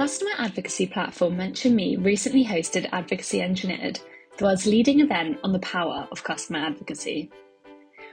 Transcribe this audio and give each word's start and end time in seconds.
Customer 0.00 0.30
advocacy 0.38 0.86
platform 0.86 1.36
Mention 1.36 1.76
Me 1.76 1.96
recently 1.96 2.42
hosted 2.42 2.88
Advocacy 2.90 3.42
Engineered, 3.42 4.00
the 4.38 4.46
world's 4.46 4.64
leading 4.64 5.00
event 5.00 5.38
on 5.44 5.52
the 5.52 5.58
power 5.58 6.08
of 6.10 6.24
customer 6.24 6.58
advocacy. 6.60 7.30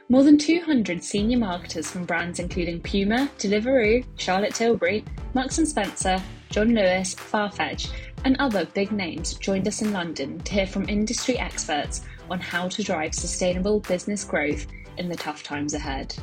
More 0.09 0.25
than 0.25 0.37
200 0.37 1.01
senior 1.01 1.37
marketers 1.37 1.89
from 1.89 2.03
brands 2.03 2.39
including 2.39 2.81
Puma, 2.81 3.31
Deliveroo, 3.37 4.03
Charlotte 4.17 4.53
Tilbury, 4.53 5.05
Marks 5.33 5.55
& 5.55 5.65
Spencer, 5.65 6.21
John 6.49 6.73
Lewis, 6.75 7.15
Farfetch, 7.15 7.89
and 8.25 8.35
other 8.37 8.65
big 8.65 8.91
names 8.91 9.35
joined 9.35 9.69
us 9.69 9.81
in 9.81 9.93
London 9.93 10.39
to 10.39 10.53
hear 10.55 10.67
from 10.67 10.89
industry 10.89 11.39
experts 11.39 12.01
on 12.29 12.41
how 12.41 12.67
to 12.67 12.83
drive 12.83 13.15
sustainable 13.15 13.79
business 13.79 14.25
growth 14.25 14.67
in 14.97 15.07
the 15.07 15.15
tough 15.15 15.41
times 15.41 15.73
ahead. 15.73 16.13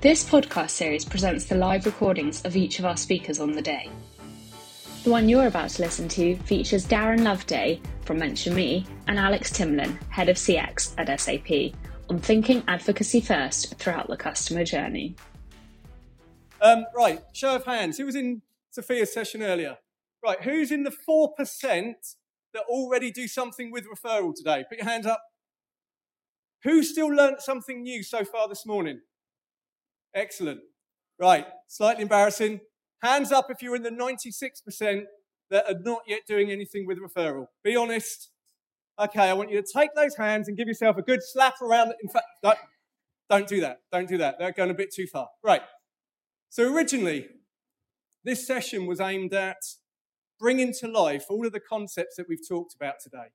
This 0.00 0.22
podcast 0.22 0.70
series 0.70 1.04
presents 1.04 1.46
the 1.46 1.56
live 1.56 1.86
recordings 1.86 2.44
of 2.44 2.54
each 2.54 2.78
of 2.78 2.84
our 2.84 2.96
speakers 2.96 3.40
on 3.40 3.50
the 3.50 3.62
day. 3.62 3.90
The 5.04 5.10
one 5.10 5.28
you're 5.28 5.48
about 5.48 5.68
to 5.68 5.82
listen 5.82 6.08
to 6.08 6.34
features 6.34 6.86
Darren 6.86 7.24
Loveday 7.24 7.78
from 8.06 8.18
Mention 8.18 8.54
Me 8.54 8.86
and 9.06 9.18
Alex 9.18 9.52
Timlin, 9.52 10.02
Head 10.08 10.30
of 10.30 10.36
CX 10.36 10.94
at 10.96 11.20
SAP, 11.20 11.78
on 12.08 12.18
thinking 12.18 12.62
advocacy 12.68 13.20
first 13.20 13.74
throughout 13.74 14.08
the 14.08 14.16
customer 14.16 14.64
journey. 14.64 15.14
Um, 16.62 16.86
right, 16.96 17.20
show 17.34 17.54
of 17.54 17.66
hands. 17.66 17.98
Who 17.98 18.06
was 18.06 18.14
in 18.14 18.40
Sophia's 18.70 19.12
session 19.12 19.42
earlier? 19.42 19.76
Right, 20.24 20.40
who's 20.40 20.72
in 20.72 20.84
the 20.84 20.96
4% 21.06 21.36
that 22.54 22.62
already 22.66 23.10
do 23.10 23.28
something 23.28 23.70
with 23.70 23.84
referral 23.84 24.32
today? 24.34 24.64
Put 24.66 24.78
your 24.78 24.88
hands 24.88 25.04
up. 25.04 25.20
Who 26.62 26.82
still 26.82 27.08
learnt 27.08 27.42
something 27.42 27.82
new 27.82 28.02
so 28.02 28.24
far 28.24 28.48
this 28.48 28.64
morning? 28.64 29.00
Excellent. 30.14 30.60
Right, 31.20 31.44
slightly 31.68 32.04
embarrassing. 32.04 32.62
Hands 33.04 33.30
up 33.32 33.50
if 33.50 33.60
you're 33.60 33.76
in 33.76 33.82
the 33.82 33.90
96% 33.90 35.02
that 35.50 35.66
are 35.68 35.78
not 35.78 36.04
yet 36.06 36.20
doing 36.26 36.50
anything 36.50 36.86
with 36.86 36.98
referral. 36.98 37.48
Be 37.62 37.76
honest. 37.76 38.30
Okay, 38.98 39.28
I 39.28 39.34
want 39.34 39.50
you 39.50 39.60
to 39.60 39.68
take 39.76 39.90
those 39.94 40.16
hands 40.16 40.48
and 40.48 40.56
give 40.56 40.66
yourself 40.66 40.96
a 40.96 41.02
good 41.02 41.20
slap 41.22 41.60
around. 41.60 41.92
In 42.02 42.08
fact, 42.08 42.24
don't, 42.42 42.58
don't 43.28 43.46
do 43.46 43.60
that. 43.60 43.80
Don't 43.92 44.08
do 44.08 44.16
that. 44.16 44.36
They're 44.38 44.52
going 44.52 44.70
a 44.70 44.74
bit 44.74 44.90
too 44.90 45.06
far. 45.06 45.28
Right. 45.42 45.60
So 46.48 46.72
originally, 46.74 47.26
this 48.24 48.46
session 48.46 48.86
was 48.86 49.00
aimed 49.00 49.34
at 49.34 49.58
bringing 50.40 50.72
to 50.80 50.88
life 50.88 51.26
all 51.28 51.44
of 51.44 51.52
the 51.52 51.60
concepts 51.60 52.16
that 52.16 52.24
we've 52.26 52.48
talked 52.48 52.74
about 52.74 52.94
today. 53.02 53.32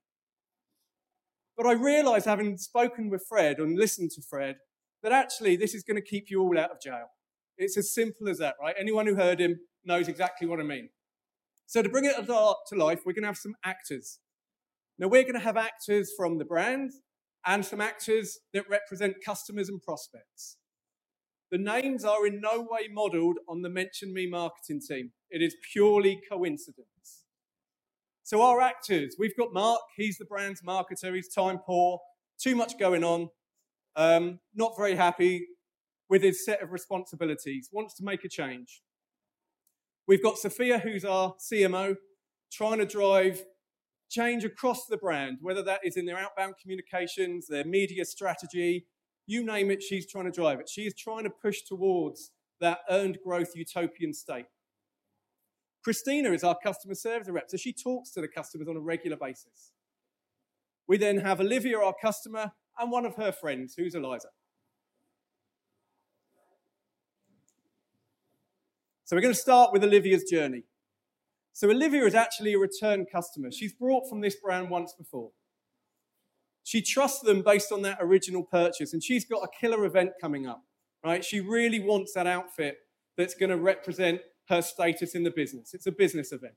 But 1.56 1.66
I 1.66 1.74
realised, 1.74 2.26
having 2.26 2.58
spoken 2.58 3.08
with 3.08 3.24
Fred 3.28 3.58
and 3.60 3.78
listened 3.78 4.10
to 4.16 4.22
Fred, 4.22 4.56
that 5.04 5.12
actually 5.12 5.54
this 5.54 5.74
is 5.74 5.84
going 5.84 5.94
to 5.94 6.02
keep 6.02 6.28
you 6.28 6.42
all 6.42 6.58
out 6.58 6.72
of 6.72 6.80
jail. 6.80 7.06
It's 7.60 7.76
as 7.76 7.92
simple 7.92 8.26
as 8.28 8.38
that, 8.38 8.54
right? 8.60 8.74
Anyone 8.78 9.06
who 9.06 9.16
heard 9.16 9.38
him 9.38 9.60
knows 9.84 10.08
exactly 10.08 10.48
what 10.48 10.60
I 10.60 10.62
mean. 10.62 10.88
So, 11.66 11.82
to 11.82 11.90
bring 11.90 12.06
it 12.06 12.16
to 12.16 12.56
life, 12.72 13.00
we're 13.04 13.12
going 13.12 13.22
to 13.22 13.28
have 13.28 13.36
some 13.36 13.54
actors. 13.64 14.18
Now, 14.98 15.08
we're 15.08 15.22
going 15.22 15.34
to 15.34 15.40
have 15.40 15.58
actors 15.58 16.10
from 16.16 16.38
the 16.38 16.44
brand 16.44 16.90
and 17.46 17.64
some 17.64 17.80
actors 17.80 18.38
that 18.54 18.68
represent 18.68 19.16
customers 19.24 19.68
and 19.68 19.80
prospects. 19.80 20.56
The 21.50 21.58
names 21.58 22.04
are 22.04 22.26
in 22.26 22.40
no 22.40 22.60
way 22.60 22.88
modeled 22.90 23.36
on 23.46 23.60
the 23.60 23.68
Mention 23.68 24.14
Me 24.14 24.26
marketing 24.26 24.80
team. 24.86 25.12
It 25.30 25.42
is 25.42 25.54
purely 25.72 26.20
coincidence. 26.30 27.24
So, 28.22 28.40
our 28.40 28.62
actors, 28.62 29.16
we've 29.18 29.36
got 29.36 29.52
Mark, 29.52 29.82
he's 29.96 30.16
the 30.16 30.24
brand's 30.24 30.62
marketer, 30.62 31.14
he's 31.14 31.32
time 31.32 31.58
poor, 31.58 32.00
too 32.38 32.56
much 32.56 32.78
going 32.78 33.04
on, 33.04 33.28
um, 33.96 34.40
not 34.54 34.72
very 34.78 34.96
happy, 34.96 35.46
with 36.10 36.22
his 36.22 36.44
set 36.44 36.60
of 36.60 36.72
responsibilities, 36.72 37.70
wants 37.72 37.94
to 37.94 38.04
make 38.04 38.24
a 38.24 38.28
change. 38.28 38.82
We've 40.06 40.22
got 40.22 40.38
Sophia, 40.38 40.80
who's 40.80 41.04
our 41.04 41.34
CMO, 41.34 41.94
trying 42.52 42.78
to 42.78 42.84
drive 42.84 43.44
change 44.10 44.44
across 44.44 44.86
the 44.86 44.96
brand, 44.96 45.38
whether 45.40 45.62
that 45.62 45.80
is 45.84 45.96
in 45.96 46.04
their 46.04 46.18
outbound 46.18 46.54
communications, 46.60 47.46
their 47.46 47.64
media 47.64 48.04
strategy, 48.04 48.86
you 49.26 49.44
name 49.44 49.70
it, 49.70 49.84
she's 49.84 50.10
trying 50.10 50.24
to 50.24 50.32
drive 50.32 50.58
it. 50.58 50.68
She 50.68 50.82
is 50.82 50.94
trying 50.98 51.22
to 51.22 51.30
push 51.30 51.62
towards 51.62 52.32
that 52.60 52.80
earned 52.90 53.18
growth 53.24 53.52
utopian 53.54 54.12
state. 54.12 54.46
Christina 55.84 56.32
is 56.32 56.42
our 56.42 56.56
customer 56.60 56.96
service 56.96 57.28
rep, 57.28 57.48
so 57.48 57.56
she 57.56 57.72
talks 57.72 58.10
to 58.10 58.20
the 58.20 58.28
customers 58.28 58.66
on 58.66 58.76
a 58.76 58.80
regular 58.80 59.16
basis. 59.16 59.70
We 60.88 60.98
then 60.98 61.18
have 61.18 61.40
Olivia, 61.40 61.78
our 61.78 61.94
customer, 62.02 62.50
and 62.78 62.90
one 62.90 63.06
of 63.06 63.14
her 63.14 63.30
friends, 63.30 63.74
who's 63.76 63.94
Eliza. 63.94 64.28
So 69.10 69.16
we're 69.16 69.22
going 69.22 69.34
to 69.34 69.40
start 69.40 69.72
with 69.72 69.82
Olivia's 69.82 70.22
journey. 70.22 70.62
So 71.52 71.68
Olivia 71.68 72.04
is 72.04 72.14
actually 72.14 72.52
a 72.52 72.58
return 72.60 73.06
customer. 73.12 73.50
She's 73.50 73.72
brought 73.72 74.08
from 74.08 74.20
this 74.20 74.36
brand 74.36 74.70
once 74.70 74.94
before. 74.96 75.32
She 76.62 76.80
trusts 76.80 77.18
them 77.18 77.42
based 77.42 77.72
on 77.72 77.82
that 77.82 77.98
original 78.00 78.44
purchase, 78.44 78.92
and 78.92 79.02
she's 79.02 79.24
got 79.24 79.42
a 79.42 79.48
killer 79.60 79.84
event 79.84 80.10
coming 80.20 80.46
up, 80.46 80.62
right? 81.04 81.24
She 81.24 81.40
really 81.40 81.80
wants 81.80 82.12
that 82.12 82.28
outfit 82.28 82.76
that's 83.16 83.34
going 83.34 83.50
to 83.50 83.56
represent 83.56 84.20
her 84.48 84.62
status 84.62 85.16
in 85.16 85.24
the 85.24 85.32
business. 85.32 85.74
It's 85.74 85.88
a 85.88 85.90
business 85.90 86.30
event. 86.30 86.54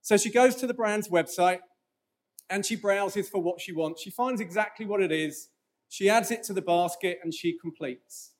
So 0.00 0.16
she 0.16 0.30
goes 0.30 0.54
to 0.54 0.66
the 0.66 0.72
brand's 0.72 1.08
website 1.08 1.58
and 2.48 2.64
she 2.64 2.76
browses 2.76 3.28
for 3.28 3.42
what 3.42 3.60
she 3.60 3.72
wants. 3.72 4.00
She 4.00 4.08
finds 4.08 4.40
exactly 4.40 4.86
what 4.86 5.02
it 5.02 5.12
is. 5.12 5.50
She 5.90 6.08
adds 6.08 6.30
it 6.30 6.44
to 6.44 6.54
the 6.54 6.62
basket 6.62 7.18
and 7.22 7.34
she 7.34 7.58
completes. 7.58 8.30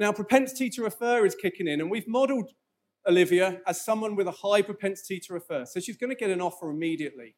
Now, 0.00 0.12
propensity 0.12 0.70
to 0.70 0.82
refer 0.82 1.26
is 1.26 1.34
kicking 1.34 1.68
in, 1.68 1.82
and 1.82 1.90
we've 1.90 2.08
modeled 2.08 2.52
Olivia 3.06 3.60
as 3.66 3.84
someone 3.84 4.16
with 4.16 4.26
a 4.26 4.30
high 4.30 4.62
propensity 4.62 5.20
to 5.20 5.34
refer. 5.34 5.66
So 5.66 5.78
she's 5.78 5.98
going 5.98 6.08
to 6.08 6.16
get 6.16 6.30
an 6.30 6.40
offer 6.40 6.70
immediately. 6.70 7.36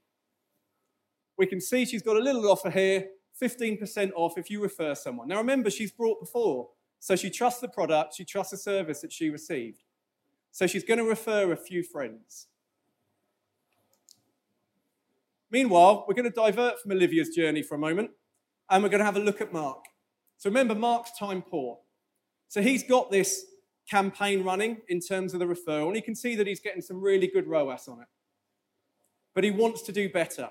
We 1.37 1.47
can 1.47 1.61
see 1.61 1.85
she's 1.85 2.03
got 2.03 2.17
a 2.17 2.21
little 2.21 2.49
offer 2.49 2.71
here 2.71 3.09
15% 3.43 4.13
off 4.15 4.39
if 4.39 4.49
you 4.49 4.63
refer 4.63 4.95
someone. 4.95 5.27
Now, 5.27 5.39
remember, 5.39 5.71
she's 5.71 5.91
brought 5.91 6.21
before, 6.21 6.69
so 7.01 7.17
she 7.17 7.31
trusts 7.31 7.61
the 7.61 7.67
product, 7.67 8.15
she 8.15 8.25
trusts 8.25 8.53
the 8.53 8.59
service 8.59 9.01
that 9.01 9.13
she 9.13 9.29
received. 9.29 9.83
So 10.53 10.69
she's 10.69 10.85
going 10.85 10.99
to 10.99 11.05
refer 11.05 11.51
a 11.51 11.57
few 11.57 11.83
friends. 11.83 12.47
Meanwhile, 15.51 16.05
we're 16.07 16.15
going 16.15 16.31
to 16.31 16.35
divert 16.35 16.81
from 16.81 16.93
Olivia's 16.93 17.31
journey 17.31 17.63
for 17.63 17.75
a 17.75 17.79
moment 17.79 18.11
and 18.71 18.85
we're 18.85 18.89
going 18.89 19.01
to 19.01 19.05
have 19.05 19.17
a 19.17 19.21
look 19.21 19.41
at 19.41 19.53
Mark. 19.53 19.83
So 20.37 20.49
remember, 20.49 20.77
Mark's 20.77 21.11
time 21.19 21.43
poor. 21.43 21.79
So 22.53 22.61
he's 22.61 22.83
got 22.83 23.11
this 23.11 23.47
campaign 23.89 24.45
running 24.45 24.83
in 24.91 25.01
terms 25.01 25.33
of 25.33 25.41
the 25.41 25.47
referral, 25.47 25.87
and 25.87 25.97
you 25.97 26.03
can 26.03 26.15
see 26.15 26.37
that 26.37 26.47
he's 26.47 26.61
getting 26.61 26.83
some 26.83 27.01
really 27.01 27.27
good 27.27 27.47
ROAS 27.47 27.89
on 27.89 28.03
it. 28.03 28.09
But 29.35 29.45
he 29.45 29.51
wants 29.51 29.81
to 29.81 29.91
do 29.91 30.11
better. 30.11 30.51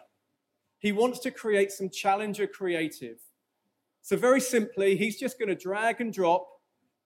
He 0.79 0.91
wants 0.91 1.19
to 1.19 1.29
create 1.29 1.72
some 1.72 1.91
challenger 1.91 2.47
creative. 2.47 3.19
So, 4.01 4.17
very 4.17 4.41
simply, 4.41 4.97
he's 4.97 5.19
just 5.19 5.38
going 5.38 5.50
to 5.50 5.56
drag 5.56 6.01
and 6.01 6.12
drop 6.12 6.47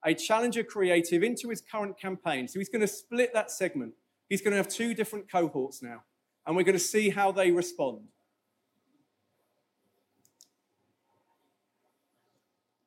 a 0.06 0.14
challenger 0.14 0.64
creative 0.64 1.24
into 1.24 1.50
his 1.50 1.60
current 1.60 2.00
campaign. 2.00 2.48
So, 2.48 2.60
he's 2.60 2.70
going 2.70 2.80
to 2.80 2.88
split 2.88 3.34
that 3.34 3.52
segment. 3.52 3.96
He's 4.30 4.42
going 4.42 4.52
to 4.52 4.58
have 4.58 4.70
two 4.70 4.94
different 4.94 5.30
cohorts 5.30 5.84
now, 5.84 6.04
and 6.48 6.56
we're 6.56 6.64
going 6.64 6.72
to 6.72 6.80
see 6.80 7.10
how 7.10 7.34
they 7.34 7.52
respond. 7.52 8.08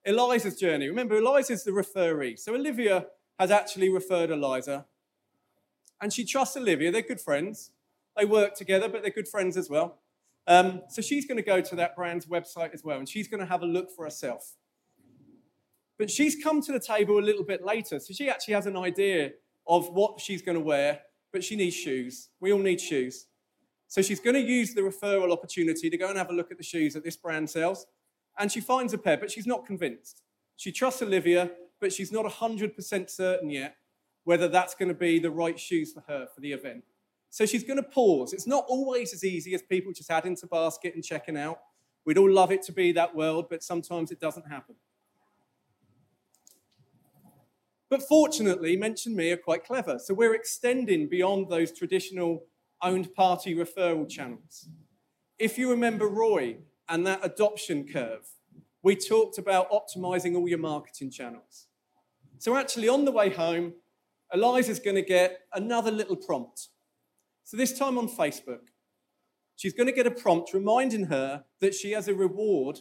Eliza's 0.08 0.56
journey. 0.56 0.88
Remember, 0.88 1.16
Eliza's 1.16 1.64
the 1.64 1.72
referee. 1.72 2.36
So 2.36 2.54
Olivia 2.54 3.06
has 3.38 3.50
actually 3.50 3.88
referred 3.88 4.30
Eliza. 4.30 4.86
And 6.00 6.12
she 6.12 6.24
trusts 6.24 6.56
Olivia. 6.56 6.90
They're 6.90 7.02
good 7.02 7.20
friends. 7.20 7.72
They 8.16 8.24
work 8.24 8.54
together, 8.54 8.88
but 8.88 9.02
they're 9.02 9.10
good 9.10 9.28
friends 9.28 9.56
as 9.56 9.68
well. 9.68 10.00
Um, 10.46 10.82
so 10.88 11.02
she's 11.02 11.26
going 11.26 11.36
to 11.36 11.42
go 11.42 11.60
to 11.60 11.76
that 11.76 11.94
brand's 11.94 12.26
website 12.26 12.72
as 12.72 12.82
well, 12.82 12.98
and 12.98 13.08
she's 13.08 13.28
going 13.28 13.40
to 13.40 13.46
have 13.46 13.62
a 13.62 13.66
look 13.66 13.90
for 13.94 14.04
herself. 14.06 14.54
But 15.98 16.10
she's 16.10 16.42
come 16.42 16.62
to 16.62 16.72
the 16.72 16.80
table 16.80 17.18
a 17.18 17.20
little 17.20 17.44
bit 17.44 17.62
later, 17.62 18.00
so 18.00 18.14
she 18.14 18.30
actually 18.30 18.54
has 18.54 18.66
an 18.66 18.76
idea 18.76 19.32
of 19.66 19.90
what 19.90 20.20
she's 20.20 20.40
going 20.40 20.56
to 20.56 20.64
wear, 20.64 21.00
but 21.32 21.44
she 21.44 21.54
needs 21.54 21.76
shoes. 21.76 22.30
We 22.40 22.52
all 22.52 22.60
need 22.60 22.80
shoes. 22.80 23.26
So 23.88 24.00
she's 24.00 24.20
going 24.20 24.34
to 24.34 24.40
use 24.40 24.72
the 24.72 24.80
referral 24.80 25.32
opportunity 25.32 25.90
to 25.90 25.96
go 25.98 26.08
and 26.08 26.16
have 26.16 26.30
a 26.30 26.32
look 26.32 26.50
at 26.50 26.56
the 26.56 26.64
shoes 26.64 26.94
that 26.94 27.04
this 27.04 27.16
brand 27.16 27.50
sells 27.50 27.86
and 28.38 28.50
she 28.50 28.60
finds 28.60 28.92
a 28.92 28.98
pair, 28.98 29.16
but 29.16 29.30
she's 29.30 29.46
not 29.46 29.66
convinced. 29.66 30.22
She 30.56 30.72
trusts 30.72 31.02
Olivia, 31.02 31.50
but 31.80 31.92
she's 31.92 32.12
not 32.12 32.24
100% 32.24 33.10
certain 33.10 33.50
yet 33.50 33.76
whether 34.28 34.46
that's 34.46 34.74
going 34.74 34.90
to 34.90 34.94
be 34.94 35.18
the 35.18 35.30
right 35.30 35.58
shoes 35.58 35.90
for 35.90 36.02
her 36.06 36.26
for 36.34 36.42
the 36.42 36.52
event. 36.52 36.84
So 37.30 37.46
she's 37.46 37.64
going 37.64 37.78
to 37.78 37.82
pause. 37.82 38.34
It's 38.34 38.46
not 38.46 38.66
always 38.68 39.14
as 39.14 39.24
easy 39.24 39.54
as 39.54 39.62
people 39.62 39.90
just 39.90 40.10
adding 40.10 40.36
to 40.36 40.46
basket 40.46 40.94
and 40.94 41.02
checking 41.02 41.34
out. 41.34 41.60
We'd 42.04 42.18
all 42.18 42.30
love 42.30 42.52
it 42.52 42.60
to 42.64 42.72
be 42.72 42.92
that 42.92 43.16
world, 43.16 43.46
but 43.48 43.62
sometimes 43.62 44.10
it 44.10 44.20
doesn't 44.20 44.46
happen. 44.46 44.74
But 47.88 48.02
fortunately, 48.02 48.76
Mention 48.76 49.16
Me 49.16 49.32
are 49.32 49.38
quite 49.38 49.64
clever. 49.64 49.98
So 49.98 50.12
we're 50.12 50.34
extending 50.34 51.08
beyond 51.08 51.48
those 51.48 51.72
traditional 51.72 52.44
owned 52.82 53.14
party 53.14 53.54
referral 53.54 54.06
channels. 54.06 54.68
If 55.38 55.56
you 55.56 55.70
remember 55.70 56.06
Roy, 56.06 56.58
and 56.88 57.06
that 57.06 57.20
adoption 57.22 57.86
curve, 57.86 58.26
we 58.82 58.96
talked 58.96 59.38
about 59.38 59.70
optimizing 59.70 60.36
all 60.36 60.48
your 60.48 60.58
marketing 60.58 61.10
channels. 61.10 61.66
So, 62.38 62.56
actually, 62.56 62.88
on 62.88 63.04
the 63.04 63.12
way 63.12 63.30
home, 63.30 63.74
Eliza's 64.32 64.78
going 64.78 64.96
to 64.96 65.02
get 65.02 65.40
another 65.54 65.90
little 65.90 66.16
prompt. 66.16 66.68
So 67.44 67.56
this 67.56 67.78
time 67.78 67.96
on 67.96 68.08
Facebook, 68.08 68.60
she's 69.56 69.72
going 69.72 69.86
to 69.86 69.92
get 69.92 70.06
a 70.06 70.10
prompt 70.10 70.52
reminding 70.52 71.06
her 71.06 71.44
that 71.60 71.74
she 71.74 71.92
has 71.92 72.08
a 72.08 72.14
reward 72.14 72.80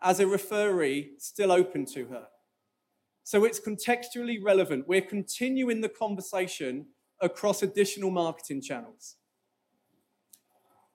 as 0.00 0.18
a 0.18 0.26
referee 0.26 1.12
still 1.18 1.52
open 1.52 1.84
to 1.86 2.06
her. 2.06 2.28
So 3.22 3.44
it's 3.44 3.60
contextually 3.60 4.38
relevant. 4.42 4.88
We're 4.88 5.02
continuing 5.02 5.80
the 5.80 5.88
conversation 5.88 6.86
across 7.20 7.62
additional 7.62 8.10
marketing 8.10 8.62
channels. 8.62 9.16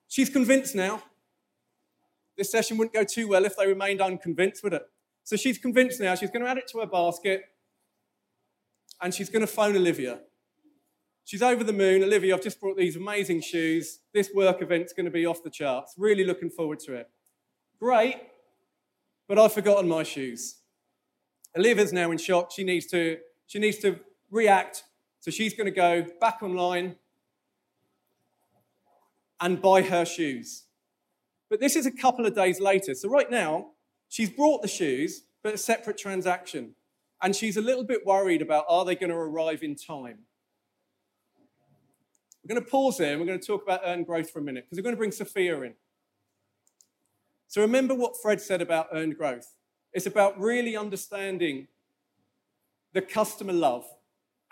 She's 0.08 0.30
convinced 0.30 0.76
now. 0.76 1.04
This 2.38 2.52
session 2.52 2.78
wouldn't 2.78 2.94
go 2.94 3.04
too 3.04 3.28
well 3.28 3.46
if 3.46 3.56
they 3.58 3.68
remained 3.68 4.02
unconvinced, 4.02 4.64
would 4.64 4.74
it? 4.74 4.84
So 5.24 5.36
she's 5.36 5.58
convinced 5.58 6.00
now. 6.00 6.16
She's 6.16 6.32
going 6.32 6.44
to 6.44 6.50
add 6.50 6.58
it 6.58 6.68
to 6.70 6.80
her 6.80 6.88
basket 6.88 7.44
and 9.02 9.14
she's 9.14 9.30
going 9.30 9.42
to 9.42 9.48
phone 9.48 9.76
Olivia. 9.76 10.20
She's 11.26 11.42
over 11.42 11.64
the 11.64 11.74
moon. 11.74 12.04
Olivia, 12.04 12.36
I've 12.36 12.44
just 12.44 12.60
brought 12.60 12.78
these 12.78 12.96
amazing 12.96 13.42
shoes. 13.42 14.00
This 14.14 14.30
work 14.34 14.62
event's 14.62 14.94
going 14.94 15.06
to 15.06 15.12
be 15.12 15.26
off 15.26 15.44
the 15.44 15.50
charts. 15.50 15.94
Really 15.98 16.26
looking 16.26 16.50
forward 16.50 16.80
to 16.82 16.94
it. 16.96 17.10
Great, 17.80 18.18
but 19.28 19.40
I've 19.40 19.54
forgotten 19.54 19.88
my 19.88 20.04
shoes. 20.04 20.58
Olivia's 21.58 21.94
now 21.94 22.12
in 22.12 22.18
shock. 22.18 22.52
She 22.52 22.64
needs 22.64 22.86
to, 22.88 23.18
she 23.48 23.60
needs 23.60 23.78
to 23.80 24.00
react. 24.30 24.84
So 25.20 25.32
she's 25.32 25.54
going 25.54 25.66
to 25.66 25.72
go 25.72 26.06
back 26.20 26.42
online 26.42 26.96
and 29.40 29.62
buy 29.62 29.82
her 29.82 30.06
shoes. 30.06 30.64
But 31.52 31.60
this 31.60 31.76
is 31.76 31.86
a 31.86 31.92
couple 31.92 32.26
of 32.26 32.34
days 32.34 32.62
later. 32.62 32.96
So 32.96 33.10
right 33.10 33.30
now, 33.30 33.72
she's 34.08 34.30
brought 34.30 34.62
the 34.62 34.70
shoes, 34.70 35.24
but 35.44 35.54
a 35.54 35.58
separate 35.58 35.98
transaction. 35.98 36.76
And 37.22 37.36
she's 37.36 37.58
a 37.58 37.62
little 37.62 37.84
bit 37.84 38.06
worried 38.06 38.42
about 38.42 38.64
are 38.70 38.86
they 38.86 38.96
going 38.96 39.10
to 39.10 39.18
arrive 39.18 39.62
in 39.62 39.76
time? 39.76 40.20
We're 42.42 42.56
going 42.56 42.64
to 42.64 42.72
pause 42.72 42.98
there 42.98 43.12
and 43.12 43.20
we're 43.20 43.28
going 43.28 43.40
to 43.40 43.46
talk 43.46 43.64
about 43.64 43.82
earned 43.84 44.08
growth 44.08 44.30
for 44.30 44.40
a 44.40 44.42
minute 44.42 44.64
because 44.64 44.78
we're 44.78 44.84
going 44.84 44.96
to 44.96 44.98
bring 44.98 45.12
Sophia 45.12 45.62
in. 45.62 45.74
So 47.50 47.62
remember 47.62 47.94
what 47.96 48.14
Fred 48.22 48.40
said 48.40 48.62
about 48.62 48.88
earned 48.94 49.18
growth. 49.18 49.54
It's 49.92 50.06
about 50.06 50.40
really 50.40 50.78
understanding 50.78 51.68
the 52.94 53.02
customer 53.02 53.54
love. 53.54 53.84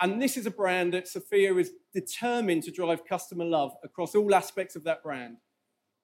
And 0.01 0.21
this 0.21 0.35
is 0.35 0.45
a 0.45 0.51
brand 0.51 0.93
that 0.93 1.07
Sophia 1.07 1.55
is 1.55 1.71
determined 1.93 2.63
to 2.63 2.71
drive 2.71 3.05
customer 3.05 3.45
love 3.45 3.71
across 3.85 4.15
all 4.15 4.35
aspects 4.35 4.75
of 4.75 4.83
that 4.83 5.01
brand. 5.01 5.37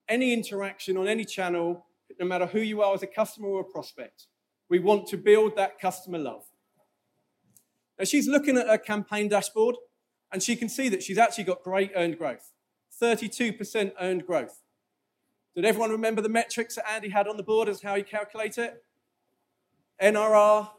Any 0.07 0.33
interaction 0.33 0.97
on 0.97 1.07
any 1.07 1.25
channel, 1.25 1.85
no 2.19 2.25
matter 2.25 2.45
who 2.45 2.59
you 2.59 2.81
are 2.81 2.93
as 2.93 3.03
a 3.03 3.07
customer 3.07 3.47
or 3.47 3.61
a 3.61 3.63
prospect, 3.63 4.27
we 4.69 4.79
want 4.79 5.07
to 5.07 5.17
build 5.17 5.55
that 5.55 5.79
customer 5.79 6.17
love. 6.17 6.43
Now, 7.97 8.05
she's 8.05 8.27
looking 8.27 8.57
at 8.57 8.67
her 8.67 8.77
campaign 8.77 9.29
dashboard 9.29 9.75
and 10.31 10.43
she 10.43 10.55
can 10.55 10.69
see 10.69 10.89
that 10.89 11.01
she's 11.01 11.17
actually 11.17 11.45
got 11.45 11.63
great 11.63 11.91
earned 11.95 12.17
growth 12.17 12.51
32% 13.01 13.91
earned 13.99 14.25
growth. 14.25 14.61
Did 15.55 15.65
everyone 15.65 15.91
remember 15.91 16.21
the 16.21 16.29
metrics 16.29 16.75
that 16.75 16.89
Andy 16.89 17.09
had 17.09 17.27
on 17.27 17.37
the 17.37 17.43
board 17.43 17.69
as 17.69 17.81
how 17.81 17.95
he 17.95 18.03
calculate 18.03 18.57
it? 18.57 18.83
NRR, 20.01 20.69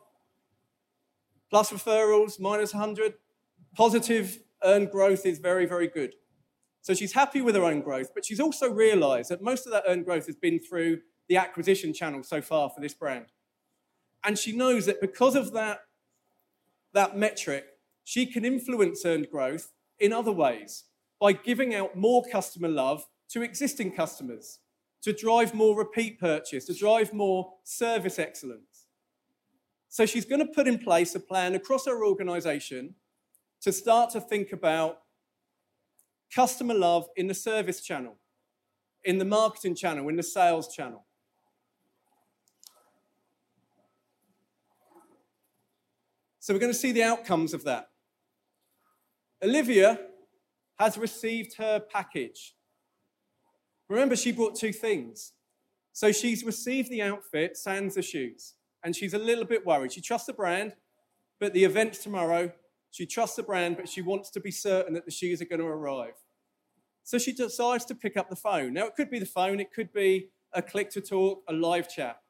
plus 1.50 1.72
referrals, 1.72 2.38
minus 2.38 2.74
100. 2.74 3.14
Positive 3.74 4.38
earned 4.62 4.90
growth 4.90 5.24
is 5.24 5.38
very, 5.38 5.66
very 5.66 5.88
good. 5.88 6.14
So 6.86 6.94
she's 6.94 7.14
happy 7.14 7.40
with 7.40 7.56
her 7.56 7.64
earned 7.64 7.82
growth, 7.82 8.14
but 8.14 8.24
she's 8.24 8.38
also 8.38 8.70
realized 8.70 9.28
that 9.32 9.42
most 9.42 9.66
of 9.66 9.72
that 9.72 9.82
earned 9.88 10.04
growth 10.04 10.26
has 10.26 10.36
been 10.36 10.60
through 10.60 11.00
the 11.28 11.36
acquisition 11.36 11.92
channel 11.92 12.22
so 12.22 12.40
far 12.40 12.70
for 12.70 12.80
this 12.80 12.94
brand. 12.94 13.26
And 14.22 14.38
she 14.38 14.56
knows 14.56 14.86
that 14.86 15.00
because 15.00 15.34
of 15.34 15.52
that 15.54 15.80
that 16.92 17.16
metric, 17.16 17.64
she 18.04 18.24
can 18.24 18.44
influence 18.44 19.04
earned 19.04 19.32
growth 19.32 19.72
in 19.98 20.12
other 20.12 20.30
ways 20.30 20.84
by 21.20 21.32
giving 21.32 21.74
out 21.74 21.96
more 21.96 22.24
customer 22.30 22.68
love 22.68 23.04
to 23.30 23.42
existing 23.42 23.90
customers, 23.90 24.60
to 25.02 25.12
drive 25.12 25.54
more 25.54 25.76
repeat 25.76 26.20
purchase, 26.20 26.66
to 26.66 26.72
drive 26.72 27.12
more 27.12 27.54
service 27.64 28.20
excellence. 28.20 28.86
So 29.88 30.06
she's 30.06 30.24
going 30.24 30.46
to 30.46 30.54
put 30.54 30.68
in 30.68 30.78
place 30.78 31.16
a 31.16 31.20
plan 31.20 31.56
across 31.56 31.86
her 31.86 32.04
organization 32.04 32.94
to 33.62 33.72
start 33.72 34.10
to 34.10 34.20
think 34.20 34.52
about 34.52 35.00
customer 36.34 36.74
love 36.74 37.08
in 37.16 37.26
the 37.26 37.34
service 37.34 37.80
channel, 37.80 38.18
in 39.04 39.18
the 39.18 39.24
marketing 39.24 39.74
channel, 39.74 40.08
in 40.08 40.16
the 40.16 40.22
sales 40.22 40.74
channel. 40.74 41.06
So 46.40 46.54
we're 46.54 46.60
going 46.60 46.72
to 46.72 46.78
see 46.78 46.92
the 46.92 47.02
outcomes 47.02 47.54
of 47.54 47.64
that. 47.64 47.88
Olivia 49.42 49.98
has 50.78 50.96
received 50.96 51.56
her 51.56 51.80
package. 51.80 52.54
Remember, 53.88 54.14
she 54.14 54.32
brought 54.32 54.54
two 54.54 54.72
things. 54.72 55.32
So 55.92 56.12
she's 56.12 56.44
received 56.44 56.90
the 56.90 57.02
outfit, 57.02 57.56
sans 57.56 57.94
the 57.94 58.02
shoes, 58.02 58.54
and 58.84 58.94
she's 58.94 59.14
a 59.14 59.18
little 59.18 59.44
bit 59.44 59.64
worried. 59.64 59.92
She 59.92 60.00
trusts 60.00 60.26
the 60.26 60.34
brand, 60.34 60.76
but 61.40 61.52
the 61.52 61.64
event's 61.64 61.98
tomorrow. 61.98 62.52
She 62.96 63.04
trusts 63.04 63.36
the 63.36 63.42
brand, 63.42 63.76
but 63.76 63.90
she 63.90 64.00
wants 64.00 64.30
to 64.30 64.40
be 64.40 64.50
certain 64.50 64.94
that 64.94 65.04
the 65.04 65.10
shoes 65.10 65.42
are 65.42 65.44
going 65.44 65.60
to 65.60 65.66
arrive. 65.66 66.14
So 67.04 67.18
she 67.18 67.34
decides 67.34 67.84
to 67.84 67.94
pick 67.94 68.16
up 68.16 68.30
the 68.30 68.36
phone. 68.36 68.72
Now, 68.72 68.86
it 68.86 68.94
could 68.96 69.10
be 69.10 69.18
the 69.18 69.26
phone, 69.26 69.60
it 69.60 69.70
could 69.70 69.92
be 69.92 70.30
a 70.54 70.62
click 70.62 70.88
to 70.92 71.02
talk, 71.02 71.42
a 71.46 71.52
live 71.52 71.90
chat. 71.90 72.22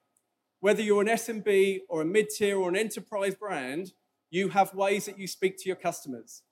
Whether 0.59 0.83
you're 0.83 1.03
an 1.03 1.07
SMB 1.07 1.83
or 1.89 2.03
a 2.03 2.05
mid 2.05 2.31
tier 2.31 2.59
or 2.59 2.69
an 2.69 2.75
enterprise 2.75 3.37
brand, 3.37 3.93
you 4.29 4.49
have 4.49 4.75
ways 4.75 5.07
that 5.07 5.21
you 5.21 5.29
speak 5.29 5.57
to 5.59 5.69
your 5.69 5.77
customers. 5.77 6.43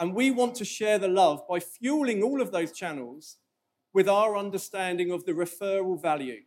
And 0.00 0.14
we 0.14 0.30
want 0.30 0.54
to 0.54 0.64
share 0.64 0.98
the 0.98 1.06
love 1.06 1.42
by 1.46 1.60
fueling 1.60 2.22
all 2.22 2.40
of 2.40 2.52
those 2.52 2.72
channels 2.72 3.36
with 3.92 4.08
our 4.08 4.34
understanding 4.34 5.10
of 5.10 5.26
the 5.26 5.32
referral 5.32 6.00
value. 6.00 6.40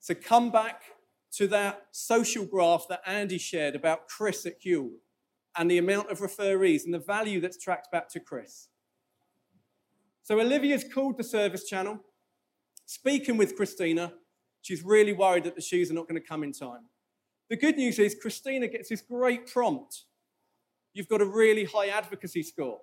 So 0.00 0.14
come 0.14 0.50
back 0.50 0.82
to 1.34 1.46
that 1.46 1.86
social 1.92 2.46
graph 2.46 2.86
that 2.88 3.02
Andy 3.06 3.38
shared 3.38 3.76
about 3.76 4.08
Chris 4.08 4.44
at 4.44 4.60
Huel 4.60 4.90
and 5.56 5.70
the 5.70 5.78
amount 5.78 6.10
of 6.10 6.20
referees 6.20 6.84
and 6.84 6.94
the 6.94 6.98
value 6.98 7.40
that's 7.40 7.58
tracked 7.58 7.90
back 7.90 8.08
to 8.10 8.20
Chris. 8.20 8.68
So 10.22 10.40
Olivia's 10.40 10.84
called 10.84 11.18
the 11.18 11.24
service 11.24 11.64
channel, 11.64 11.98
speaking 12.86 13.36
with 13.36 13.56
Christina. 13.56 14.12
She's 14.62 14.84
really 14.84 15.12
worried 15.12 15.44
that 15.44 15.56
the 15.56 15.62
shoes 15.62 15.90
are 15.90 15.94
not 15.94 16.08
going 16.08 16.20
to 16.20 16.26
come 16.26 16.44
in 16.44 16.52
time. 16.52 16.84
The 17.48 17.56
good 17.56 17.76
news 17.76 17.98
is 17.98 18.14
Christina 18.14 18.68
gets 18.68 18.90
this 18.90 19.00
great 19.00 19.46
prompt. 19.50 20.04
You've 20.92 21.08
got 21.08 21.20
a 21.20 21.26
really 21.26 21.64
high 21.64 21.88
advocacy 21.88 22.42
score. 22.42 22.80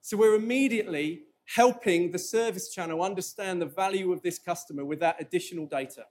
So 0.00 0.16
we're 0.16 0.34
immediately 0.34 1.22
helping 1.54 2.10
the 2.10 2.18
service 2.18 2.68
channel 2.74 3.02
understand 3.02 3.62
the 3.62 3.66
value 3.66 4.12
of 4.12 4.20
this 4.22 4.38
customer 4.38 4.84
with 4.84 5.00
that 5.00 5.16
additional 5.20 5.66
data. 5.66 6.04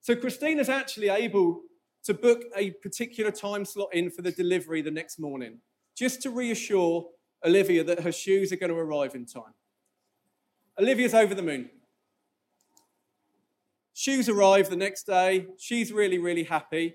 So 0.00 0.14
Christina's 0.14 0.68
actually 0.68 1.08
able 1.08 1.62
to 2.04 2.14
book 2.14 2.42
a 2.56 2.70
particular 2.70 3.30
time 3.30 3.64
slot 3.64 3.88
in 3.92 4.10
for 4.10 4.22
the 4.22 4.32
delivery 4.32 4.82
the 4.82 4.90
next 4.90 5.18
morning, 5.18 5.58
just 5.96 6.22
to 6.22 6.30
reassure 6.30 7.08
Olivia 7.44 7.84
that 7.84 8.00
her 8.00 8.12
shoes 8.12 8.52
are 8.52 8.56
going 8.56 8.72
to 8.72 8.78
arrive 8.78 9.14
in 9.14 9.26
time. 9.26 9.54
Olivia's 10.80 11.14
over 11.14 11.34
the 11.34 11.42
moon. 11.42 11.70
Shoes 13.94 14.28
arrive 14.28 14.70
the 14.70 14.76
next 14.76 15.04
day. 15.04 15.46
She's 15.58 15.92
really, 15.92 16.18
really 16.18 16.44
happy. 16.44 16.94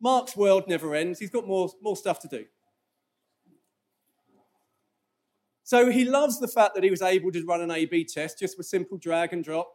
Mark's 0.00 0.36
world 0.36 0.64
never 0.66 0.94
ends. 0.94 1.20
He's 1.20 1.30
got 1.30 1.46
more, 1.46 1.70
more 1.80 1.96
stuff 1.96 2.18
to 2.20 2.28
do. 2.28 2.44
So 5.62 5.90
he 5.90 6.04
loves 6.04 6.40
the 6.40 6.48
fact 6.48 6.74
that 6.74 6.84
he 6.84 6.90
was 6.90 7.00
able 7.00 7.30
to 7.32 7.44
run 7.46 7.62
an 7.62 7.70
A 7.70 7.86
B 7.86 8.04
test 8.04 8.40
just 8.40 8.58
with 8.58 8.66
simple 8.66 8.98
drag 8.98 9.32
and 9.32 9.42
drop 9.42 9.72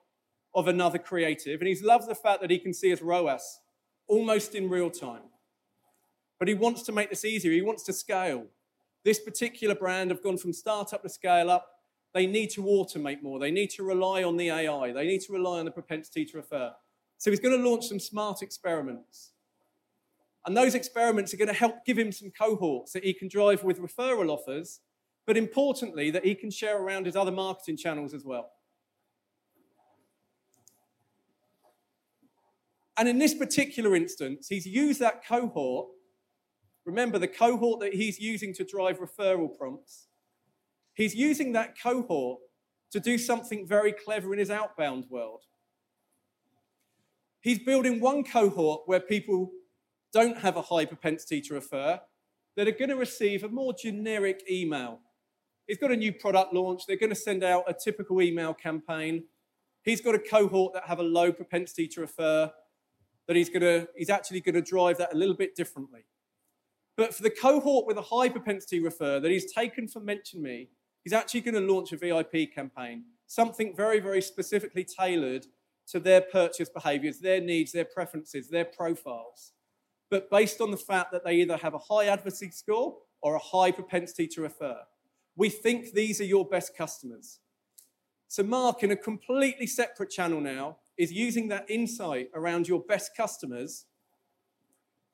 of 0.53 0.67
another 0.67 0.99
creative. 0.99 1.61
And 1.61 1.67
he 1.67 1.79
loves 1.81 2.05
the 2.05 2.13
fact 2.13 2.41
that 2.41 2.51
he 2.51 2.59
can 2.59 2.73
see 2.73 2.89
his 2.89 3.01
ROAS 3.01 3.59
almost 4.07 4.55
in 4.55 4.69
real 4.69 4.89
time. 4.89 5.23
But 6.39 6.47
he 6.47 6.53
wants 6.53 6.83
to 6.83 6.91
make 6.91 7.09
this 7.09 7.25
easier. 7.25 7.51
He 7.51 7.61
wants 7.61 7.83
to 7.83 7.93
scale. 7.93 8.45
This 9.03 9.19
particular 9.19 9.75
brand 9.75 10.11
have 10.11 10.23
gone 10.23 10.37
from 10.37 10.53
startup 10.53 11.01
to 11.03 11.09
scale 11.09 11.49
up 11.49 11.77
they 12.17 12.25
need 12.25 12.49
to 12.51 12.63
automate 12.63 13.21
more. 13.21 13.37
They 13.37 13.51
need 13.51 13.69
to 13.71 13.83
rely 13.83 14.23
on 14.23 14.37
the 14.37 14.49
AI. 14.49 14.91
They 14.91 15.05
need 15.05 15.21
to 15.21 15.33
rely 15.33 15.59
on 15.59 15.65
the 15.65 15.71
propensity 15.71 16.25
to 16.25 16.37
refer. 16.37 16.73
So 17.19 17.29
he's 17.29 17.39
going 17.39 17.55
to 17.55 17.69
launch 17.69 17.87
some 17.87 17.99
smart 17.99 18.41
experiments. 18.41 19.33
And 20.45 20.57
those 20.57 20.73
experiments 20.73 21.31
are 21.33 21.37
going 21.37 21.49
to 21.49 21.53
help 21.53 21.85
give 21.85 21.95
him 21.95 22.11
some 22.11 22.31
cohorts 22.31 22.93
that 22.93 23.03
he 23.03 23.13
can 23.13 23.27
drive 23.27 23.63
with 23.63 23.79
referral 23.79 24.29
offers, 24.29 24.79
but 25.27 25.37
importantly, 25.37 26.09
that 26.09 26.25
he 26.25 26.33
can 26.33 26.49
share 26.49 26.81
around 26.81 27.05
his 27.05 27.15
other 27.15 27.31
marketing 27.31 27.77
channels 27.77 28.15
as 28.15 28.23
well. 28.23 28.49
And 32.97 33.07
in 33.07 33.19
this 33.19 33.33
particular 33.33 33.95
instance, 33.95 34.47
he's 34.47 34.65
used 34.65 34.99
that 34.99 35.25
cohort. 35.25 35.89
Remember, 36.85 37.19
the 37.19 37.27
cohort 37.27 37.79
that 37.81 37.93
he's 37.93 38.19
using 38.19 38.53
to 38.55 38.63
drive 38.63 38.99
referral 38.99 39.55
prompts 39.57 40.07
He's 40.97 41.13
using 41.13 41.51
that 41.51 41.79
cohort 41.79 42.39
to 42.89 42.99
do 42.99 43.19
something 43.19 43.67
very 43.67 43.91
clever 43.91 44.33
in 44.33 44.39
his 44.39 44.49
outbound 44.49 45.05
world. 45.11 45.43
He's 47.39 47.59
building 47.59 47.99
one 47.99 48.23
cohort 48.23 48.81
where 48.87 48.99
people 48.99 49.51
don't 50.11 50.39
have 50.39 50.57
a 50.57 50.63
high 50.63 50.85
propensity 50.85 51.39
to 51.41 51.53
refer, 51.53 52.01
that 52.55 52.67
are 52.67 52.71
going 52.71 52.89
to 52.89 52.95
receive 52.95 53.43
a 53.43 53.47
more 53.47 53.73
generic 53.73 54.41
email. 54.49 54.99
He's 55.67 55.77
got 55.77 55.91
a 55.91 55.95
new 55.95 56.11
product 56.11 56.51
launch. 56.51 56.87
They're 56.87 56.97
going 56.97 57.11
to 57.11 57.15
send 57.15 57.43
out 57.43 57.65
a 57.67 57.73
typical 57.73 58.19
email 58.19 58.55
campaign. 58.55 59.25
He's 59.83 60.01
got 60.01 60.15
a 60.15 60.19
cohort 60.19 60.73
that 60.73 60.87
have 60.87 60.97
a 60.97 61.03
low 61.03 61.31
propensity 61.31 61.87
to 61.89 62.01
refer, 62.01 62.51
that 63.27 63.35
he's, 63.35 63.49
to, 63.49 63.87
he's 63.95 64.09
actually 64.09 64.41
going 64.41 64.55
to 64.55 64.61
drive 64.61 64.97
that 64.97 65.13
a 65.13 65.17
little 65.17 65.35
bit 65.35 65.55
differently. 65.55 66.05
But 66.95 67.13
for 67.13 67.23
the 67.23 67.29
cohort 67.29 67.85
with 67.85 67.97
a 67.97 68.01
high 68.01 68.29
propensity 68.29 68.79
refer 68.79 69.19
that 69.19 69.31
he's 69.31 69.51
taken 69.51 69.87
from 69.87 70.05
Mention 70.05 70.41
Me, 70.41 70.69
he's 71.03 71.13
actually 71.13 71.41
going 71.41 71.55
to 71.55 71.73
launch 71.73 71.91
a 71.91 71.97
VIP 71.97 72.53
campaign, 72.53 73.03
something 73.27 73.75
very, 73.75 73.99
very 73.99 74.21
specifically 74.21 74.83
tailored 74.83 75.45
to 75.87 75.99
their 75.99 76.21
purchase 76.21 76.69
behaviors, 76.69 77.19
their 77.19 77.39
needs, 77.39 77.71
their 77.71 77.85
preferences, 77.85 78.49
their 78.49 78.65
profiles. 78.65 79.53
But 80.09 80.29
based 80.29 80.59
on 80.61 80.71
the 80.71 80.77
fact 80.77 81.11
that 81.11 81.23
they 81.23 81.35
either 81.35 81.57
have 81.57 81.73
a 81.73 81.79
high 81.79 82.05
advocacy 82.05 82.51
score 82.51 82.97
or 83.21 83.35
a 83.35 83.39
high 83.39 83.71
propensity 83.71 84.27
to 84.27 84.41
refer. 84.41 84.77
We 85.35 85.49
think 85.49 85.91
these 85.91 86.19
are 86.21 86.25
your 86.25 86.45
best 86.45 86.75
customers. 86.75 87.39
So, 88.27 88.43
Mark, 88.43 88.83
in 88.83 88.91
a 88.91 88.95
completely 88.95 89.67
separate 89.67 90.09
channel 90.09 90.41
now, 90.41 90.77
is 90.97 91.11
using 91.11 91.47
that 91.49 91.69
insight 91.69 92.29
around 92.33 92.67
your 92.67 92.81
best 92.81 93.15
customers 93.15 93.85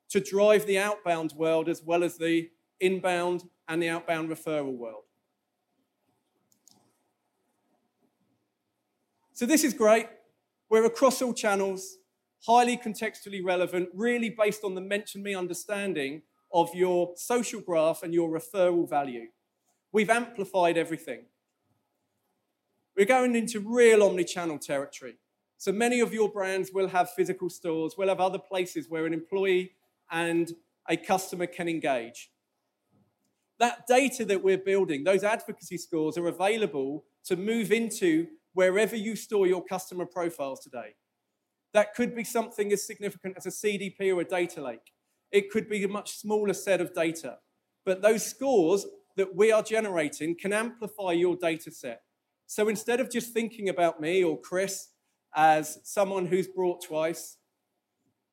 to 0.08 0.20
drive 0.20 0.66
the 0.66 0.78
outbound 0.78 1.32
world 1.32 1.68
as 1.68 1.82
well 1.82 2.04
as 2.04 2.16
the 2.16 2.50
inbound 2.80 3.44
and 3.68 3.82
the 3.82 3.88
outbound 3.88 4.28
referral 4.28 4.76
world. 4.76 5.04
So, 9.32 9.46
this 9.46 9.64
is 9.64 9.74
great. 9.74 10.06
We're 10.70 10.84
across 10.84 11.20
all 11.20 11.34
channels, 11.34 11.96
highly 12.46 12.76
contextually 12.76 13.44
relevant, 13.44 13.88
really 13.92 14.30
based 14.30 14.64
on 14.64 14.74
the 14.74 14.80
mention 14.80 15.22
me 15.22 15.34
understanding 15.34 16.22
of 16.52 16.72
your 16.74 17.12
social 17.16 17.60
graph 17.60 18.04
and 18.04 18.14
your 18.14 18.30
referral 18.30 18.88
value. 18.88 19.26
We've 19.90 20.10
amplified 20.10 20.78
everything. 20.78 21.24
We're 22.96 23.06
going 23.06 23.34
into 23.34 23.58
real 23.58 24.04
omni-channel 24.04 24.58
territory. 24.58 25.16
So 25.58 25.72
many 25.72 26.00
of 26.00 26.12
your 26.12 26.28
brands 26.30 26.70
will 26.72 26.88
have 26.88 27.10
physical 27.12 27.48
stores, 27.48 27.94
will 27.96 28.08
have 28.08 28.20
other 28.20 28.38
places 28.38 28.88
where 28.88 29.06
an 29.06 29.14
employee 29.14 29.72
and 30.10 30.52
a 30.88 30.96
customer 30.96 31.46
can 31.46 31.68
engage. 31.68 32.30
That 33.58 33.86
data 33.86 34.24
that 34.26 34.42
we're 34.42 34.58
building, 34.58 35.04
those 35.04 35.24
advocacy 35.24 35.78
scores 35.78 36.18
are 36.18 36.26
available 36.26 37.04
to 37.24 37.36
move 37.36 37.72
into 37.72 38.26
wherever 38.52 38.96
you 38.96 39.16
store 39.16 39.46
your 39.46 39.64
customer 39.64 40.06
profiles 40.06 40.60
today. 40.60 40.94
That 41.72 41.94
could 41.94 42.14
be 42.14 42.24
something 42.24 42.72
as 42.72 42.86
significant 42.86 43.36
as 43.36 43.46
a 43.46 43.50
CDP 43.50 44.14
or 44.14 44.20
a 44.20 44.24
data 44.24 44.62
lake. 44.62 44.92
It 45.32 45.50
could 45.50 45.68
be 45.68 45.82
a 45.82 45.88
much 45.88 46.16
smaller 46.16 46.52
set 46.52 46.80
of 46.80 46.94
data. 46.94 47.38
But 47.84 48.02
those 48.02 48.24
scores 48.24 48.86
that 49.16 49.34
we 49.34 49.52
are 49.52 49.62
generating 49.62 50.36
can 50.36 50.52
amplify 50.52 51.12
your 51.12 51.36
data 51.36 51.70
set. 51.70 52.02
So 52.46 52.68
instead 52.68 53.00
of 53.00 53.10
just 53.10 53.32
thinking 53.32 53.68
about 53.68 54.00
me 54.00 54.22
or 54.22 54.40
Chris 54.40 54.88
as 55.34 55.78
someone 55.82 56.26
who's 56.26 56.48
brought 56.48 56.82
twice, 56.82 57.38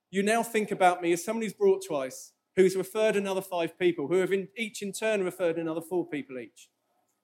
you 0.10 0.24
now 0.24 0.44
think 0.44 0.72
about 0.72 1.02
me 1.02 1.14
as 1.14 1.24
someone 1.24 1.44
who's 1.44 1.54
brought 1.54 1.84
twice, 1.86 2.34
who's 2.56 2.76
referred 2.76 3.16
another 3.16 3.42
five 3.42 3.78
people, 3.80 4.08
who 4.08 4.16
have 4.16 4.34
in, 4.34 4.48
each 4.58 4.82
in 4.82 4.92
turn 4.92 5.24
referred 5.24 5.58
another 5.58 5.82
four 5.82 6.06
people 6.08 6.38
each. 6.38 6.70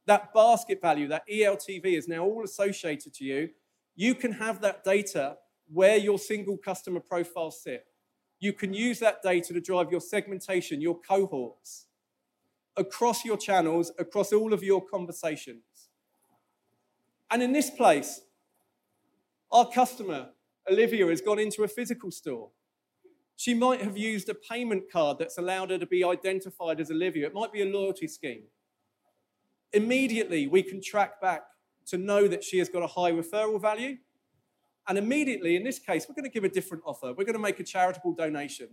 That 0.05 0.33
basket 0.33 0.81
value, 0.81 1.07
that 1.09 1.27
ELTV 1.31 1.85
is 1.85 2.07
now 2.07 2.23
all 2.23 2.43
associated 2.43 3.13
to 3.15 3.25
you. 3.25 3.49
You 3.95 4.15
can 4.15 4.31
have 4.33 4.61
that 4.61 4.83
data 4.83 5.37
where 5.71 5.97
your 5.97 6.17
single 6.17 6.57
customer 6.57 7.01
profiles 7.01 7.61
sit. 7.61 7.85
You 8.39 8.53
can 8.53 8.73
use 8.73 8.99
that 8.99 9.21
data 9.21 9.53
to 9.53 9.59
drive 9.59 9.91
your 9.91 9.99
segmentation, 9.99 10.79
your 10.79 10.99
cohorts 10.99 11.87
across 12.77 13.25
your 13.25 13.37
channels, 13.37 13.91
across 13.97 14.31
all 14.31 14.53
of 14.53 14.63
your 14.63 14.85
conversations. 14.85 15.89
And 17.29 17.43
in 17.43 17.51
this 17.51 17.69
place, 17.69 18.21
our 19.57 19.67
customer, 19.67 20.29
Olivia, 20.71 21.07
has 21.07 21.19
gone 21.19 21.39
into 21.39 21.63
a 21.63 21.67
physical 21.67 22.11
store. 22.11 22.51
She 23.35 23.55
might 23.55 23.81
have 23.81 23.97
used 23.97 24.29
a 24.29 24.35
payment 24.35 24.83
card 24.91 25.17
that's 25.17 25.39
allowed 25.39 25.71
her 25.71 25.79
to 25.79 25.87
be 25.87 26.03
identified 26.03 26.79
as 26.79 26.91
Olivia. 26.91 27.25
It 27.25 27.33
might 27.33 27.51
be 27.51 27.63
a 27.63 27.65
loyalty 27.65 28.07
scheme. 28.07 28.43
Immediately, 29.73 30.45
we 30.45 30.61
can 30.61 30.79
track 30.79 31.19
back 31.19 31.41
to 31.87 31.97
know 31.97 32.27
that 32.27 32.43
she 32.43 32.59
has 32.59 32.69
got 32.69 32.83
a 32.83 32.87
high 32.87 33.11
referral 33.11 33.59
value. 33.59 33.97
And 34.87 34.95
immediately, 34.97 35.55
in 35.55 35.63
this 35.63 35.79
case, 35.79 36.05
we're 36.07 36.15
going 36.15 36.29
to 36.29 36.33
give 36.33 36.43
a 36.43 36.49
different 36.49 36.83
offer. 36.85 37.07
We're 37.07 37.25
going 37.25 37.33
to 37.33 37.39
make 37.39 37.59
a 37.59 37.63
charitable 37.63 38.13
donation 38.13 38.69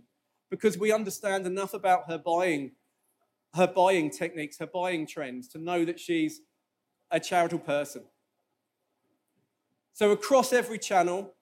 because 0.51 0.77
we 0.77 0.91
understand 0.91 1.47
enough 1.47 1.73
about 1.73 2.09
her 2.11 2.19
buying, 2.19 2.73
her 3.55 3.67
buying 3.67 4.11
techniques, 4.11 4.59
her 4.59 4.67
buying 4.67 5.07
trends 5.07 5.47
to 5.49 5.57
know 5.57 5.83
that 5.83 5.99
she's 5.99 6.41
a 7.09 7.19
charitable 7.19 7.65
person. 7.65 8.03
So, 9.95 10.11
across 10.11 10.51
every 10.51 10.77
channel, 10.77 11.35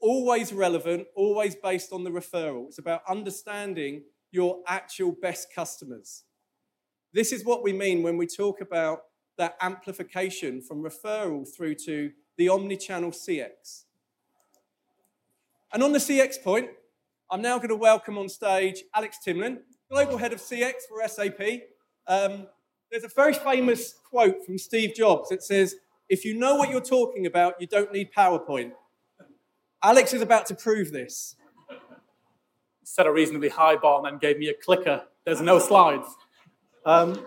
always 0.00 0.52
relevant, 0.52 1.06
always 1.14 1.54
based 1.54 1.92
on 1.92 2.02
the 2.02 2.10
referral. 2.10 2.66
It's 2.66 2.78
about 2.78 3.02
understanding 3.08 4.02
your 4.32 4.58
actual 4.66 5.12
best 5.22 5.54
customers. 5.54 6.24
This 7.12 7.30
is 7.30 7.44
what 7.44 7.62
we 7.62 7.72
mean 7.72 8.02
when 8.02 8.16
we 8.16 8.26
talk 8.26 8.60
about 8.60 9.02
that 9.38 9.56
amplification 9.60 10.62
from 10.62 10.82
referral 10.82 11.46
through 11.46 11.76
to 11.86 12.10
the 12.38 12.48
omni-channel 12.48 13.12
CX. 13.12 13.84
And 15.72 15.80
on 15.84 15.92
the 15.92 16.00
CX 16.00 16.42
point, 16.42 16.70
I'm 17.30 17.40
now 17.40 17.58
going 17.58 17.68
to 17.68 17.76
welcome 17.76 18.18
on 18.18 18.28
stage 18.28 18.82
Alex 18.96 19.18
Timlin, 19.24 19.58
Global 19.88 20.16
Head 20.16 20.32
of 20.32 20.40
CX 20.40 20.72
for 20.88 21.06
SAP. 21.06 21.40
Um, 22.08 22.48
there's 22.90 23.04
a 23.04 23.08
very 23.14 23.34
famous 23.34 23.94
quote 24.10 24.44
from 24.44 24.58
Steve 24.58 24.96
Jobs 24.96 25.28
that 25.28 25.44
says, 25.44 25.76
if 26.08 26.24
you 26.24 26.38
know 26.38 26.56
what 26.56 26.70
you're 26.70 26.80
talking 26.80 27.26
about, 27.26 27.54
you 27.60 27.66
don't 27.66 27.92
need 27.92 28.12
PowerPoint. 28.12 28.72
Alex 29.82 30.12
is 30.12 30.22
about 30.22 30.46
to 30.46 30.54
prove 30.54 30.92
this. 30.92 31.36
Set 32.82 33.06
a 33.06 33.12
reasonably 33.12 33.48
high 33.48 33.76
bar 33.76 33.98
and 33.98 34.06
then 34.06 34.18
gave 34.18 34.38
me 34.38 34.48
a 34.48 34.54
clicker. 34.54 35.02
There's 35.24 35.40
no 35.40 35.58
slides. 35.58 36.06
Um, 36.84 37.26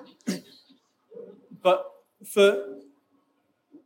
but 1.61 1.91
for 2.25 2.77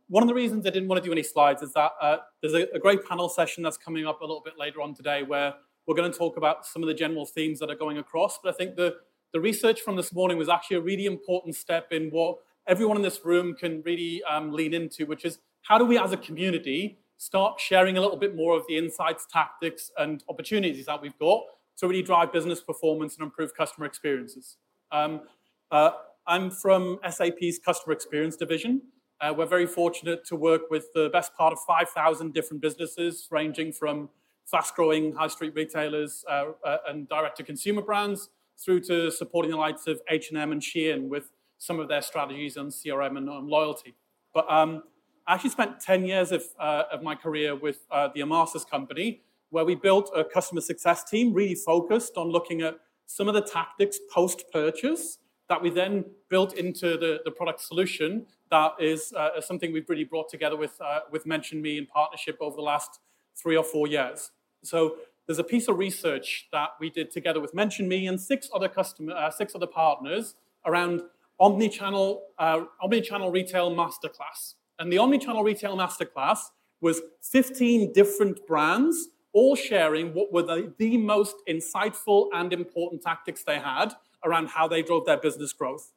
one 0.08 0.22
of 0.22 0.28
the 0.28 0.34
reasons 0.34 0.66
I 0.66 0.70
didn't 0.70 0.88
want 0.88 1.02
to 1.02 1.06
do 1.06 1.12
any 1.12 1.22
slides 1.22 1.62
is 1.62 1.72
that 1.72 1.92
uh, 2.00 2.18
there's 2.42 2.52
a, 2.52 2.66
a, 2.74 2.78
great 2.78 3.06
panel 3.06 3.30
session 3.30 3.62
that's 3.62 3.78
coming 3.78 4.06
up 4.06 4.20
a 4.20 4.24
little 4.24 4.42
bit 4.44 4.58
later 4.58 4.82
on 4.82 4.94
today 4.94 5.22
where 5.22 5.54
we're 5.86 5.94
going 5.94 6.12
to 6.12 6.16
talk 6.16 6.36
about 6.36 6.66
some 6.66 6.82
of 6.82 6.86
the 6.88 6.94
general 6.94 7.24
themes 7.24 7.58
that 7.60 7.70
are 7.70 7.74
going 7.74 7.96
across. 7.96 8.38
But 8.42 8.54
I 8.54 8.56
think 8.56 8.76
the, 8.76 8.96
the 9.32 9.40
research 9.40 9.80
from 9.80 9.96
this 9.96 10.12
morning 10.12 10.36
was 10.36 10.50
actually 10.50 10.76
a 10.76 10.80
really 10.82 11.06
important 11.06 11.54
step 11.56 11.92
in 11.92 12.10
what 12.10 12.36
everyone 12.66 12.96
in 12.96 13.02
this 13.02 13.20
room 13.24 13.54
can 13.54 13.82
really 13.82 14.22
um, 14.24 14.52
lean 14.52 14.74
into, 14.74 15.06
which 15.06 15.24
is 15.24 15.38
how 15.62 15.78
do 15.78 15.84
we 15.84 15.98
as 15.98 16.12
a 16.12 16.16
community 16.16 16.98
start 17.16 17.60
sharing 17.60 17.96
a 17.96 18.00
little 18.00 18.16
bit 18.16 18.34
more 18.34 18.56
of 18.56 18.64
the 18.66 18.76
insights, 18.76 19.26
tactics, 19.32 19.90
and 19.98 20.24
opportunities 20.28 20.86
that 20.86 21.00
we've 21.00 21.18
got 21.18 21.42
to 21.78 21.86
really 21.86 22.02
drive 22.02 22.32
business 22.32 22.60
performance 22.60 23.14
and 23.14 23.22
improve 23.22 23.54
customer 23.54 23.86
experiences. 23.86 24.56
Um, 24.90 25.22
uh, 25.70 25.92
I'm 26.26 26.50
from 26.50 26.98
SAP's 27.08 27.58
customer 27.64 27.92
experience 27.92 28.36
division. 28.36 28.82
Uh, 29.20 29.32
we're 29.36 29.46
very 29.46 29.66
fortunate 29.66 30.24
to 30.26 30.36
work 30.36 30.62
with 30.70 30.86
the 30.94 31.10
best 31.10 31.34
part 31.34 31.52
of 31.52 31.60
5,000 31.60 32.34
different 32.34 32.60
businesses, 32.60 33.28
ranging 33.30 33.72
from 33.72 34.08
fast-growing 34.46 35.14
high 35.14 35.28
street 35.28 35.54
retailers 35.54 36.24
uh, 36.28 36.46
uh 36.64 36.78
and 36.88 37.08
direct-to-consumer 37.08 37.82
brands 37.82 38.28
through 38.58 38.80
to 38.80 39.10
supporting 39.10 39.52
the 39.52 39.56
likes 39.56 39.86
of 39.86 40.00
H&M 40.10 40.52
and 40.52 40.60
Shein 40.60 41.08
with 41.08 41.30
some 41.62 41.78
of 41.78 41.86
their 41.86 42.02
strategies 42.02 42.56
on 42.56 42.66
CRM 42.70 43.16
and 43.16 43.30
on 43.30 43.48
loyalty. 43.48 43.94
But 44.34 44.50
um, 44.50 44.82
I 45.28 45.34
actually 45.34 45.50
spent 45.50 45.78
10 45.78 46.04
years 46.04 46.32
of, 46.32 46.42
uh, 46.58 46.82
of 46.90 47.04
my 47.04 47.14
career 47.14 47.54
with 47.54 47.86
uh, 47.88 48.08
the 48.12 48.20
Emarsys 48.20 48.68
company, 48.68 49.22
where 49.50 49.64
we 49.64 49.76
built 49.76 50.10
a 50.12 50.24
customer 50.24 50.60
success 50.60 51.04
team 51.04 51.32
really 51.32 51.54
focused 51.54 52.16
on 52.16 52.30
looking 52.30 52.62
at 52.62 52.80
some 53.06 53.28
of 53.28 53.34
the 53.34 53.42
tactics 53.42 54.00
post 54.12 54.42
purchase 54.52 55.18
that 55.48 55.62
we 55.62 55.70
then 55.70 56.04
built 56.28 56.54
into 56.54 56.96
the, 56.96 57.20
the 57.24 57.30
product 57.30 57.60
solution 57.60 58.26
that 58.50 58.72
is 58.80 59.12
uh, 59.12 59.40
something 59.40 59.72
we've 59.72 59.88
really 59.88 60.02
brought 60.02 60.28
together 60.28 60.56
with, 60.56 60.76
uh, 60.80 61.00
with 61.12 61.26
Mention 61.26 61.62
Me 61.62 61.78
in 61.78 61.86
partnership 61.86 62.38
over 62.40 62.56
the 62.56 62.62
last 62.62 62.98
three 63.36 63.56
or 63.56 63.62
four 63.62 63.86
years. 63.86 64.32
So 64.64 64.96
there's 65.26 65.38
a 65.38 65.44
piece 65.44 65.68
of 65.68 65.78
research 65.78 66.48
that 66.50 66.70
we 66.80 66.90
did 66.90 67.12
together 67.12 67.38
with 67.38 67.54
Mention 67.54 67.86
Me 67.86 68.08
and 68.08 68.20
six 68.20 68.50
other 68.52 68.68
customer, 68.68 69.12
uh, 69.12 69.30
six 69.30 69.54
other 69.54 69.68
partners 69.68 70.34
around 70.66 71.02
omni-channel, 71.40 72.22
uh, 72.38 72.64
omni-channel 72.82 73.30
retail 73.30 73.70
masterclass. 73.70 74.54
And 74.78 74.92
the 74.92 74.98
omni-channel 74.98 75.42
retail 75.42 75.76
masterclass 75.76 76.38
was 76.80 77.00
15 77.22 77.92
different 77.92 78.46
brands 78.46 79.08
all 79.32 79.56
sharing 79.56 80.12
what 80.12 80.32
were 80.32 80.42
the, 80.42 80.74
the 80.78 80.98
most 80.98 81.36
insightful 81.48 82.28
and 82.34 82.52
important 82.52 83.02
tactics 83.02 83.42
they 83.42 83.58
had 83.58 83.94
around 84.24 84.48
how 84.48 84.68
they 84.68 84.82
drove 84.82 85.06
their 85.06 85.16
business 85.16 85.52
growth. 85.52 85.92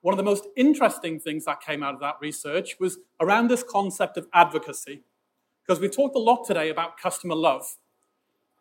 One 0.00 0.14
of 0.14 0.16
the 0.16 0.24
most 0.24 0.46
interesting 0.56 1.18
things 1.18 1.44
that 1.46 1.60
came 1.60 1.82
out 1.82 1.94
of 1.94 2.00
that 2.00 2.16
research 2.20 2.76
was 2.78 2.98
around 3.20 3.48
this 3.48 3.64
concept 3.64 4.16
of 4.16 4.28
advocacy. 4.32 5.02
Because 5.66 5.80
we 5.80 5.88
talked 5.88 6.16
a 6.16 6.20
lot 6.20 6.46
today 6.46 6.70
about 6.70 6.98
customer 6.98 7.34
love. 7.34 7.76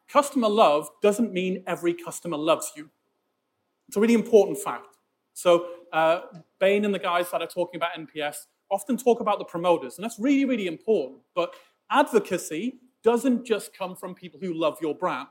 Customer 0.09 0.49
love 0.49 0.89
doesn't 1.01 1.31
mean 1.31 1.63
every 1.67 1.93
customer 1.93 2.37
loves 2.37 2.71
you. 2.75 2.89
It's 3.87 3.95
a 3.95 3.99
really 3.99 4.15
important 4.15 4.57
fact. 4.57 4.96
So 5.37 5.67
uh, 5.93 6.21
Bain 6.59 6.83
and 6.83 6.91
the 6.91 6.97
guys 6.97 7.29
that 7.29 7.43
are 7.43 7.47
talking 7.47 7.77
about 7.77 7.91
NPS 7.95 8.47
often 8.71 8.97
talk 8.97 9.19
about 9.19 9.37
the 9.37 9.45
promoters, 9.45 9.95
and 9.95 10.03
that's 10.03 10.17
really, 10.17 10.45
really 10.45 10.65
important. 10.65 11.19
But 11.35 11.53
advocacy 11.91 12.79
doesn't 13.03 13.45
just 13.45 13.71
come 13.71 13.95
from 13.95 14.15
people 14.15 14.39
who 14.41 14.55
love 14.55 14.79
your 14.81 14.95
brand. 14.95 15.27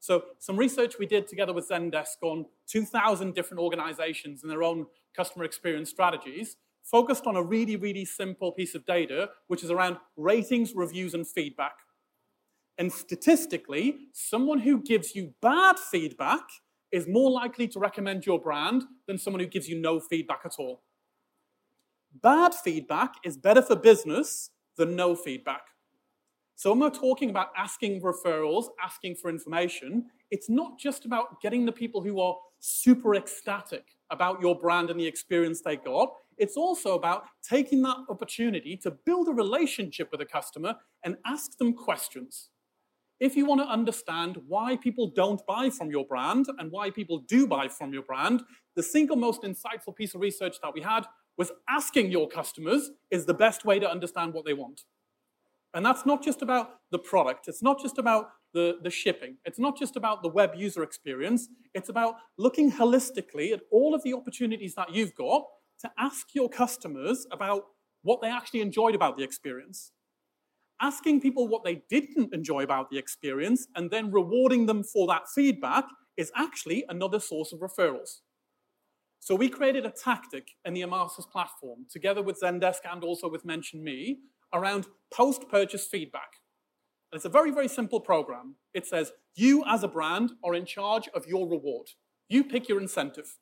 So 0.00 0.24
some 0.38 0.56
research 0.56 0.94
we 0.98 1.04
did 1.04 1.28
together 1.28 1.52
with 1.52 1.68
Zendesk 1.68 2.22
on 2.22 2.46
2,000 2.68 3.34
different 3.34 3.62
organizations 3.62 4.42
and 4.42 4.50
their 4.50 4.62
own 4.62 4.86
customer 5.14 5.44
experience 5.44 5.90
strategies 5.90 6.56
focused 6.82 7.26
on 7.26 7.36
a 7.36 7.42
really, 7.42 7.76
really 7.76 8.06
simple 8.06 8.50
piece 8.50 8.74
of 8.74 8.86
data, 8.86 9.28
which 9.48 9.62
is 9.62 9.70
around 9.70 9.98
ratings, 10.16 10.72
reviews, 10.74 11.12
and 11.12 11.28
feedback. 11.28 11.74
And 12.78 12.90
statistically, 12.90 14.08
someone 14.14 14.60
who 14.60 14.80
gives 14.82 15.14
you 15.14 15.34
bad 15.42 15.78
feedback 15.78 16.44
is 16.92 17.08
more 17.08 17.30
likely 17.30 17.66
to 17.68 17.78
recommend 17.78 18.26
your 18.26 18.38
brand 18.38 18.84
than 19.06 19.18
someone 19.18 19.40
who 19.40 19.46
gives 19.46 19.68
you 19.68 19.80
no 19.80 19.98
feedback 19.98 20.42
at 20.44 20.56
all. 20.58 20.82
Bad 22.20 22.54
feedback 22.54 23.14
is 23.24 23.36
better 23.36 23.62
for 23.62 23.74
business 23.74 24.50
than 24.76 24.94
no 24.94 25.16
feedback. 25.16 25.62
So 26.54 26.70
when 26.70 26.80
we're 26.80 26.90
talking 26.90 27.30
about 27.30 27.48
asking 27.56 28.02
referrals, 28.02 28.66
asking 28.82 29.16
for 29.16 29.30
information, 29.30 30.06
it's 30.30 30.50
not 30.50 30.78
just 30.78 31.06
about 31.06 31.40
getting 31.40 31.64
the 31.64 31.72
people 31.72 32.02
who 32.02 32.20
are 32.20 32.36
super 32.60 33.14
ecstatic 33.14 33.84
about 34.10 34.40
your 34.40 34.58
brand 34.58 34.90
and 34.90 35.00
the 35.00 35.06
experience 35.06 35.62
they 35.62 35.76
got. 35.76 36.12
It's 36.36 36.56
also 36.56 36.94
about 36.94 37.24
taking 37.42 37.82
that 37.82 37.96
opportunity 38.08 38.76
to 38.78 38.90
build 38.90 39.28
a 39.28 39.32
relationship 39.32 40.10
with 40.12 40.20
a 40.20 40.26
customer 40.26 40.76
and 41.04 41.16
ask 41.26 41.56
them 41.58 41.72
questions. 41.72 42.50
If 43.22 43.36
you 43.36 43.46
want 43.46 43.60
to 43.60 43.68
understand 43.68 44.36
why 44.48 44.76
people 44.76 45.06
don't 45.06 45.46
buy 45.46 45.70
from 45.70 45.92
your 45.92 46.04
brand 46.04 46.46
and 46.58 46.72
why 46.72 46.90
people 46.90 47.18
do 47.18 47.46
buy 47.46 47.68
from 47.68 47.92
your 47.92 48.02
brand, 48.02 48.42
the 48.74 48.82
single 48.82 49.14
most 49.14 49.42
insightful 49.42 49.94
piece 49.94 50.16
of 50.16 50.20
research 50.20 50.56
that 50.60 50.74
we 50.74 50.80
had 50.80 51.06
was 51.38 51.52
asking 51.68 52.10
your 52.10 52.26
customers 52.26 52.90
is 53.12 53.24
the 53.26 53.32
best 53.32 53.64
way 53.64 53.78
to 53.78 53.88
understand 53.88 54.34
what 54.34 54.44
they 54.44 54.54
want. 54.54 54.80
And 55.72 55.86
that's 55.86 56.04
not 56.04 56.24
just 56.24 56.42
about 56.42 56.80
the 56.90 56.98
product, 56.98 57.46
it's 57.46 57.62
not 57.62 57.80
just 57.80 57.96
about 57.96 58.30
the, 58.54 58.78
the 58.82 58.90
shipping, 58.90 59.36
it's 59.44 59.60
not 59.60 59.78
just 59.78 59.94
about 59.94 60.24
the 60.24 60.28
web 60.28 60.56
user 60.56 60.82
experience, 60.82 61.48
it's 61.74 61.88
about 61.88 62.16
looking 62.38 62.72
holistically 62.72 63.52
at 63.52 63.60
all 63.70 63.94
of 63.94 64.02
the 64.02 64.14
opportunities 64.14 64.74
that 64.74 64.92
you've 64.92 65.14
got 65.14 65.44
to 65.82 65.90
ask 65.96 66.34
your 66.34 66.48
customers 66.48 67.24
about 67.30 67.66
what 68.02 68.20
they 68.20 68.28
actually 68.28 68.62
enjoyed 68.62 68.96
about 68.96 69.16
the 69.16 69.22
experience. 69.22 69.92
Asking 70.82 71.20
people 71.20 71.46
what 71.46 71.62
they 71.62 71.84
didn't 71.88 72.34
enjoy 72.34 72.64
about 72.64 72.90
the 72.90 72.98
experience 72.98 73.68
and 73.76 73.90
then 73.90 74.10
rewarding 74.10 74.66
them 74.66 74.82
for 74.82 75.06
that 75.06 75.28
feedback 75.28 75.84
is 76.16 76.32
actually 76.34 76.84
another 76.88 77.20
source 77.20 77.52
of 77.52 77.60
referrals. 77.60 78.22
So 79.20 79.36
we 79.36 79.48
created 79.48 79.86
a 79.86 79.92
tactic 79.92 80.48
in 80.64 80.74
the 80.74 80.82
Emarsys 80.82 81.30
platform, 81.30 81.86
together 81.88 82.20
with 82.20 82.40
Zendesk 82.40 82.80
and 82.90 83.04
also 83.04 83.30
with 83.30 83.44
Mention 83.44 83.84
Me, 83.84 84.18
around 84.52 84.88
post-purchase 85.14 85.86
feedback. 85.86 86.40
And 87.12 87.16
it's 87.18 87.24
a 87.24 87.28
very, 87.28 87.52
very 87.52 87.68
simple 87.68 88.00
program. 88.00 88.56
It 88.74 88.84
says, 88.84 89.12
you 89.36 89.62
as 89.64 89.84
a 89.84 89.88
brand 89.88 90.32
are 90.42 90.56
in 90.56 90.66
charge 90.66 91.08
of 91.14 91.28
your 91.28 91.48
reward. 91.48 91.90
You 92.28 92.42
pick 92.42 92.68
your 92.68 92.80
incentive. 92.80 93.38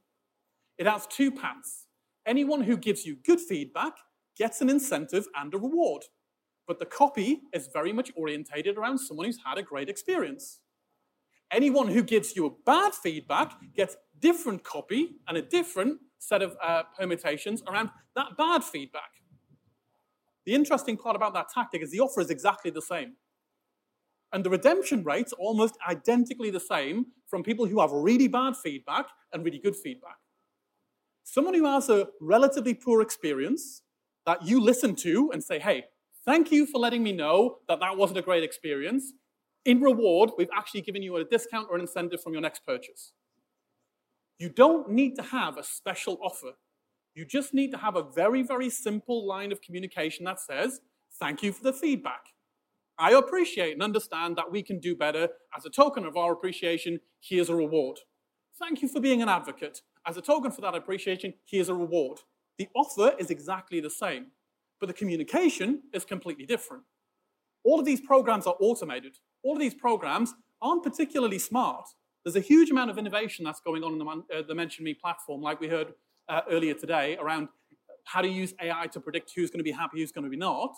It 0.76 0.86
has 0.86 1.06
two 1.06 1.30
paths. 1.30 1.86
Anyone 2.26 2.60
who 2.60 2.76
gives 2.76 3.06
you 3.06 3.16
good 3.16 3.40
feedback 3.40 3.94
gets 4.36 4.60
an 4.60 4.68
incentive 4.68 5.26
and 5.34 5.54
a 5.54 5.58
reward. 5.58 6.02
But 6.70 6.78
the 6.78 6.86
copy 6.86 7.40
is 7.52 7.66
very 7.66 7.92
much 7.92 8.12
orientated 8.14 8.78
around 8.78 8.98
someone 8.98 9.26
who's 9.26 9.40
had 9.44 9.58
a 9.58 9.62
great 9.62 9.88
experience. 9.88 10.60
Anyone 11.50 11.88
who 11.88 12.00
gives 12.00 12.36
you 12.36 12.46
a 12.46 12.50
bad 12.64 12.94
feedback 12.94 13.54
gets 13.74 13.96
different 14.20 14.62
copy 14.62 15.16
and 15.26 15.36
a 15.36 15.42
different 15.42 15.98
set 16.20 16.42
of 16.42 16.56
uh, 16.62 16.84
permutations 16.96 17.60
around 17.66 17.90
that 18.14 18.36
bad 18.38 18.62
feedback. 18.62 19.10
The 20.46 20.54
interesting 20.54 20.96
part 20.96 21.16
about 21.16 21.34
that 21.34 21.48
tactic 21.52 21.82
is 21.82 21.90
the 21.90 21.98
offer 21.98 22.20
is 22.20 22.30
exactly 22.30 22.70
the 22.70 22.82
same. 22.82 23.14
And 24.32 24.44
the 24.44 24.50
redemption 24.50 25.02
rates 25.02 25.32
almost 25.32 25.76
identically 25.88 26.50
the 26.50 26.60
same 26.60 27.06
from 27.26 27.42
people 27.42 27.66
who 27.66 27.80
have 27.80 27.90
really 27.90 28.28
bad 28.28 28.56
feedback 28.56 29.08
and 29.32 29.44
really 29.44 29.58
good 29.58 29.74
feedback. 29.74 30.18
Someone 31.24 31.54
who 31.54 31.64
has 31.64 31.88
a 31.88 32.06
relatively 32.20 32.74
poor 32.74 33.02
experience 33.02 33.82
that 34.24 34.46
you 34.46 34.60
listen 34.60 34.94
to 34.94 35.32
and 35.32 35.42
say, 35.42 35.58
hey, 35.58 35.86
thank 36.24 36.50
you 36.52 36.66
for 36.66 36.78
letting 36.78 37.02
me 37.02 37.12
know 37.12 37.58
that 37.68 37.80
that 37.80 37.96
wasn't 37.96 38.18
a 38.18 38.22
great 38.22 38.44
experience. 38.44 39.12
In 39.64 39.80
reward, 39.80 40.30
we've 40.38 40.48
actually 40.56 40.80
given 40.82 41.02
you 41.02 41.16
a 41.16 41.24
discount 41.24 41.68
or 41.70 41.76
an 41.76 41.82
incentive 41.82 42.22
from 42.22 42.32
your 42.32 42.42
next 42.42 42.64
purchase. 42.66 43.12
You 44.38 44.48
don't 44.48 44.90
need 44.90 45.16
to 45.16 45.22
have 45.22 45.58
a 45.58 45.62
special 45.62 46.18
offer 46.22 46.52
you 47.14 47.24
just 47.24 47.54
need 47.54 47.70
to 47.72 47.78
have 47.78 47.96
a 47.96 48.02
very, 48.02 48.42
very 48.42 48.70
simple 48.70 49.26
line 49.26 49.52
of 49.52 49.60
communication 49.60 50.24
that 50.24 50.40
says, 50.40 50.80
Thank 51.18 51.42
you 51.42 51.52
for 51.52 51.64
the 51.64 51.72
feedback. 51.72 52.26
I 52.98 53.12
appreciate 53.12 53.72
and 53.72 53.82
understand 53.82 54.36
that 54.36 54.50
we 54.50 54.62
can 54.62 54.78
do 54.78 54.94
better. 54.94 55.28
As 55.56 55.66
a 55.66 55.70
token 55.70 56.04
of 56.04 56.16
our 56.16 56.32
appreciation, 56.32 57.00
here's 57.20 57.48
a 57.48 57.54
reward. 57.54 57.98
Thank 58.58 58.80
you 58.80 58.88
for 58.88 59.00
being 59.00 59.22
an 59.22 59.28
advocate. 59.28 59.82
As 60.06 60.16
a 60.16 60.22
token 60.22 60.52
for 60.52 60.60
that 60.60 60.74
appreciation, 60.74 61.34
here's 61.46 61.68
a 61.68 61.74
reward. 61.74 62.20
The 62.58 62.68
offer 62.76 63.14
is 63.18 63.30
exactly 63.30 63.80
the 63.80 63.90
same, 63.90 64.26
but 64.80 64.86
the 64.86 64.94
communication 64.94 65.82
is 65.92 66.04
completely 66.04 66.46
different. 66.46 66.82
All 67.64 67.78
of 67.78 67.84
these 67.84 68.00
programs 68.00 68.46
are 68.46 68.56
automated. 68.60 69.18
All 69.42 69.52
of 69.52 69.60
these 69.60 69.74
programs 69.74 70.34
aren't 70.62 70.82
particularly 70.82 71.38
smart. 71.38 71.86
There's 72.24 72.36
a 72.36 72.40
huge 72.40 72.70
amount 72.70 72.90
of 72.90 72.98
innovation 72.98 73.44
that's 73.44 73.60
going 73.60 73.84
on 73.84 73.92
in 73.92 73.98
the, 73.98 74.06
uh, 74.06 74.42
the 74.46 74.54
Mention 74.54 74.84
Me 74.84 74.94
platform, 74.94 75.40
like 75.40 75.60
we 75.60 75.68
heard 75.68 75.92
uh, 76.28 76.42
earlier 76.50 76.74
today 76.74 77.16
around 77.20 77.48
how 78.04 78.22
to 78.22 78.28
use 78.28 78.54
AI 78.60 78.86
to 78.88 79.00
predict 79.00 79.32
who's 79.36 79.50
going 79.50 79.58
to 79.58 79.64
be 79.64 79.72
happy, 79.72 80.00
who's 80.00 80.12
going 80.12 80.24
to 80.24 80.30
be 80.30 80.36
not, 80.36 80.74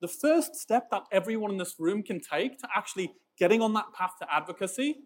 the 0.00 0.08
first 0.08 0.56
step 0.56 0.90
that 0.90 1.04
everyone 1.12 1.50
in 1.50 1.58
this 1.58 1.76
room 1.78 2.02
can 2.02 2.20
take 2.20 2.58
to 2.58 2.68
actually 2.74 3.14
getting 3.38 3.62
on 3.62 3.72
that 3.74 3.86
path 3.94 4.12
to 4.20 4.34
advocacy 4.34 4.96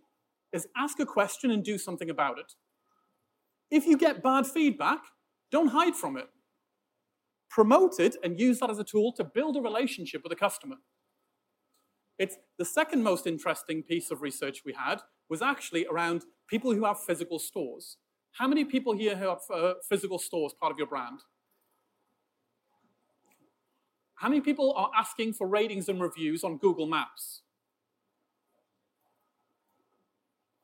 is 0.52 0.66
ask 0.76 0.98
a 1.00 1.06
question 1.06 1.50
and 1.50 1.62
do 1.62 1.76
something 1.76 2.08
about 2.08 2.38
it. 2.38 2.52
If 3.70 3.86
you 3.86 3.98
get 3.98 4.22
bad 4.22 4.46
feedback, 4.46 5.00
don't 5.50 5.68
hide 5.68 5.94
from 5.94 6.16
it. 6.16 6.28
Promote 7.48 7.98
it 8.00 8.16
and 8.22 8.38
use 8.38 8.60
that 8.60 8.70
as 8.70 8.78
a 8.78 8.84
tool 8.84 9.12
to 9.12 9.24
build 9.24 9.56
a 9.56 9.60
relationship 9.60 10.22
with 10.22 10.32
a 10.32 10.36
customer. 10.36 10.76
It's 12.18 12.36
the 12.58 12.64
second 12.64 13.02
most 13.02 13.26
interesting 13.26 13.82
piece 13.82 14.10
of 14.10 14.22
research 14.22 14.62
we 14.64 14.72
had 14.72 15.00
was 15.28 15.42
actually 15.42 15.86
around 15.86 16.24
people 16.48 16.74
who 16.74 16.84
have 16.84 17.00
physical 17.00 17.38
stores. 17.38 17.98
How 18.32 18.46
many 18.46 18.64
people 18.64 18.96
here 18.96 19.16
have 19.16 19.38
uh, 19.52 19.74
physical 19.88 20.18
stores 20.18 20.54
part 20.58 20.72
of 20.72 20.78
your 20.78 20.86
brand? 20.86 21.20
How 24.16 24.28
many 24.28 24.40
people 24.40 24.72
are 24.76 24.90
asking 24.96 25.34
for 25.34 25.46
ratings 25.46 25.88
and 25.88 26.00
reviews 26.00 26.42
on 26.42 26.56
Google 26.56 26.86
Maps? 26.86 27.42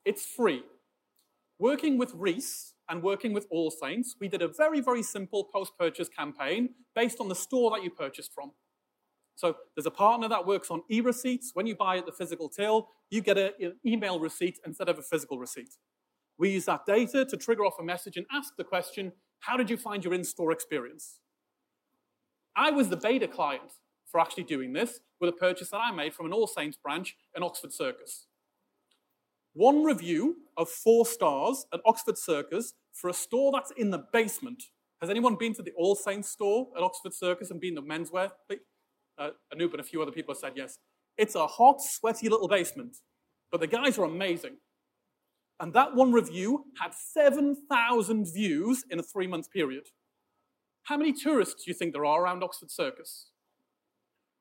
It's 0.05 0.25
free. 0.25 0.63
Working 1.59 1.97
with 1.97 2.13
Reiss 2.15 2.72
and 2.89 3.01
working 3.01 3.33
with 3.33 3.47
All 3.49 3.71
Saints, 3.71 4.15
we 4.19 4.27
did 4.27 4.41
a 4.41 4.47
very, 4.47 4.81
very 4.81 5.03
simple 5.03 5.45
post-purchase 5.45 6.09
campaign 6.09 6.69
based 6.95 7.19
on 7.19 7.29
the 7.29 7.35
store 7.35 7.71
that 7.71 7.83
you 7.83 7.89
purchased 7.89 8.33
from. 8.33 8.51
So 9.35 9.55
there's 9.75 9.85
a 9.85 9.91
partner 9.91 10.27
that 10.29 10.45
works 10.45 10.69
on 10.69 10.83
e-receipts. 10.91 11.51
When 11.53 11.65
you 11.65 11.75
buy 11.75 11.97
at 11.97 12.05
the 12.05 12.11
physical 12.11 12.49
till, 12.49 12.89
you 13.09 13.21
get 13.21 13.37
an 13.37 13.73
email 13.85 14.19
receipt 14.19 14.59
instead 14.65 14.89
of 14.89 14.99
a 14.99 15.01
physical 15.01 15.39
receipt. 15.39 15.71
We 16.37 16.49
use 16.49 16.65
that 16.65 16.85
data 16.85 17.25
to 17.25 17.37
trigger 17.37 17.65
off 17.65 17.79
a 17.79 17.83
message 17.83 18.17
and 18.17 18.25
ask 18.31 18.55
the 18.57 18.63
question, 18.63 19.11
how 19.39 19.57
did 19.57 19.69
you 19.69 19.77
find 19.77 20.03
your 20.03 20.13
in-store 20.13 20.51
experience? 20.51 21.19
I 22.55 22.69
was 22.71 22.89
the 22.89 22.97
beta 22.97 23.27
client 23.27 23.73
for 24.05 24.19
actually 24.19 24.43
doing 24.43 24.73
this 24.73 24.99
with 25.19 25.29
a 25.29 25.33
purchase 25.33 25.69
that 25.71 25.77
I 25.77 25.91
made 25.91 26.13
from 26.13 26.27
an 26.27 26.33
All 26.33 26.45
Saints 26.45 26.77
branch 26.77 27.15
in 27.35 27.41
Oxford 27.41 27.73
Circus. 27.73 28.27
One 29.53 29.83
review 29.83 30.37
of 30.57 30.69
four 30.69 31.05
stars 31.05 31.65
at 31.71 31.79
Oxford 31.85 32.17
Circus 32.17 32.73
for 32.91 33.09
a 33.09 33.13
store 33.13 33.51
that's 33.51 33.71
in 33.77 33.91
the 33.91 34.05
basement. 34.11 34.63
Has 34.99 35.09
anyone 35.09 35.35
been 35.35 35.53
to 35.55 35.61
the 35.61 35.73
All 35.77 35.95
Saints 35.95 36.29
store 36.29 36.69
at 36.75 36.81
Oxford 36.81 37.13
Circus 37.13 37.51
and 37.51 37.59
been 37.59 37.75
the 37.75 37.81
menswear? 37.81 38.31
Uh, 39.17 39.29
Anoop 39.53 39.71
and 39.71 39.79
a 39.79 39.83
few 39.83 40.01
other 40.01 40.11
people 40.11 40.33
have 40.33 40.39
said 40.39 40.53
yes. 40.55 40.79
It's 41.17 41.35
a 41.35 41.45
hot, 41.45 41.81
sweaty 41.81 42.29
little 42.29 42.47
basement, 42.47 42.97
but 43.51 43.61
the 43.61 43.67
guys 43.67 43.99
are 43.99 44.05
amazing. 44.05 44.57
And 45.59 45.71
that 45.73 45.95
one 45.95 46.11
review 46.11 46.65
had 46.81 46.93
7,000 46.95 48.25
views 48.33 48.83
in 48.89 48.99
a 48.99 49.03
three 49.03 49.27
month 49.27 49.51
period. 49.51 49.83
How 50.83 50.97
many 50.97 51.13
tourists 51.13 51.63
do 51.63 51.69
you 51.69 51.75
think 51.75 51.93
there 51.93 52.05
are 52.05 52.23
around 52.23 52.43
Oxford 52.43 52.71
Circus? 52.71 53.27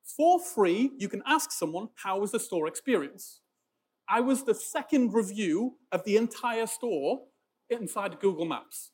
For 0.05 0.41
free, 0.41 0.91
you 0.97 1.09
can 1.09 1.23
ask 1.27 1.53
someone, 1.53 1.89
how 1.97 2.19
was 2.19 2.33
the 2.33 2.41
store 2.41 2.67
experience? 2.67 3.42
I 4.13 4.21
was 4.21 4.45
the 4.45 4.55
second 4.55 5.15
review 5.15 5.77
of 5.91 6.05
the 6.05 6.19
entire 6.19 6.67
store 6.67 7.23
inside 7.71 8.21
Google 8.21 8.45
Maps. 8.45 8.91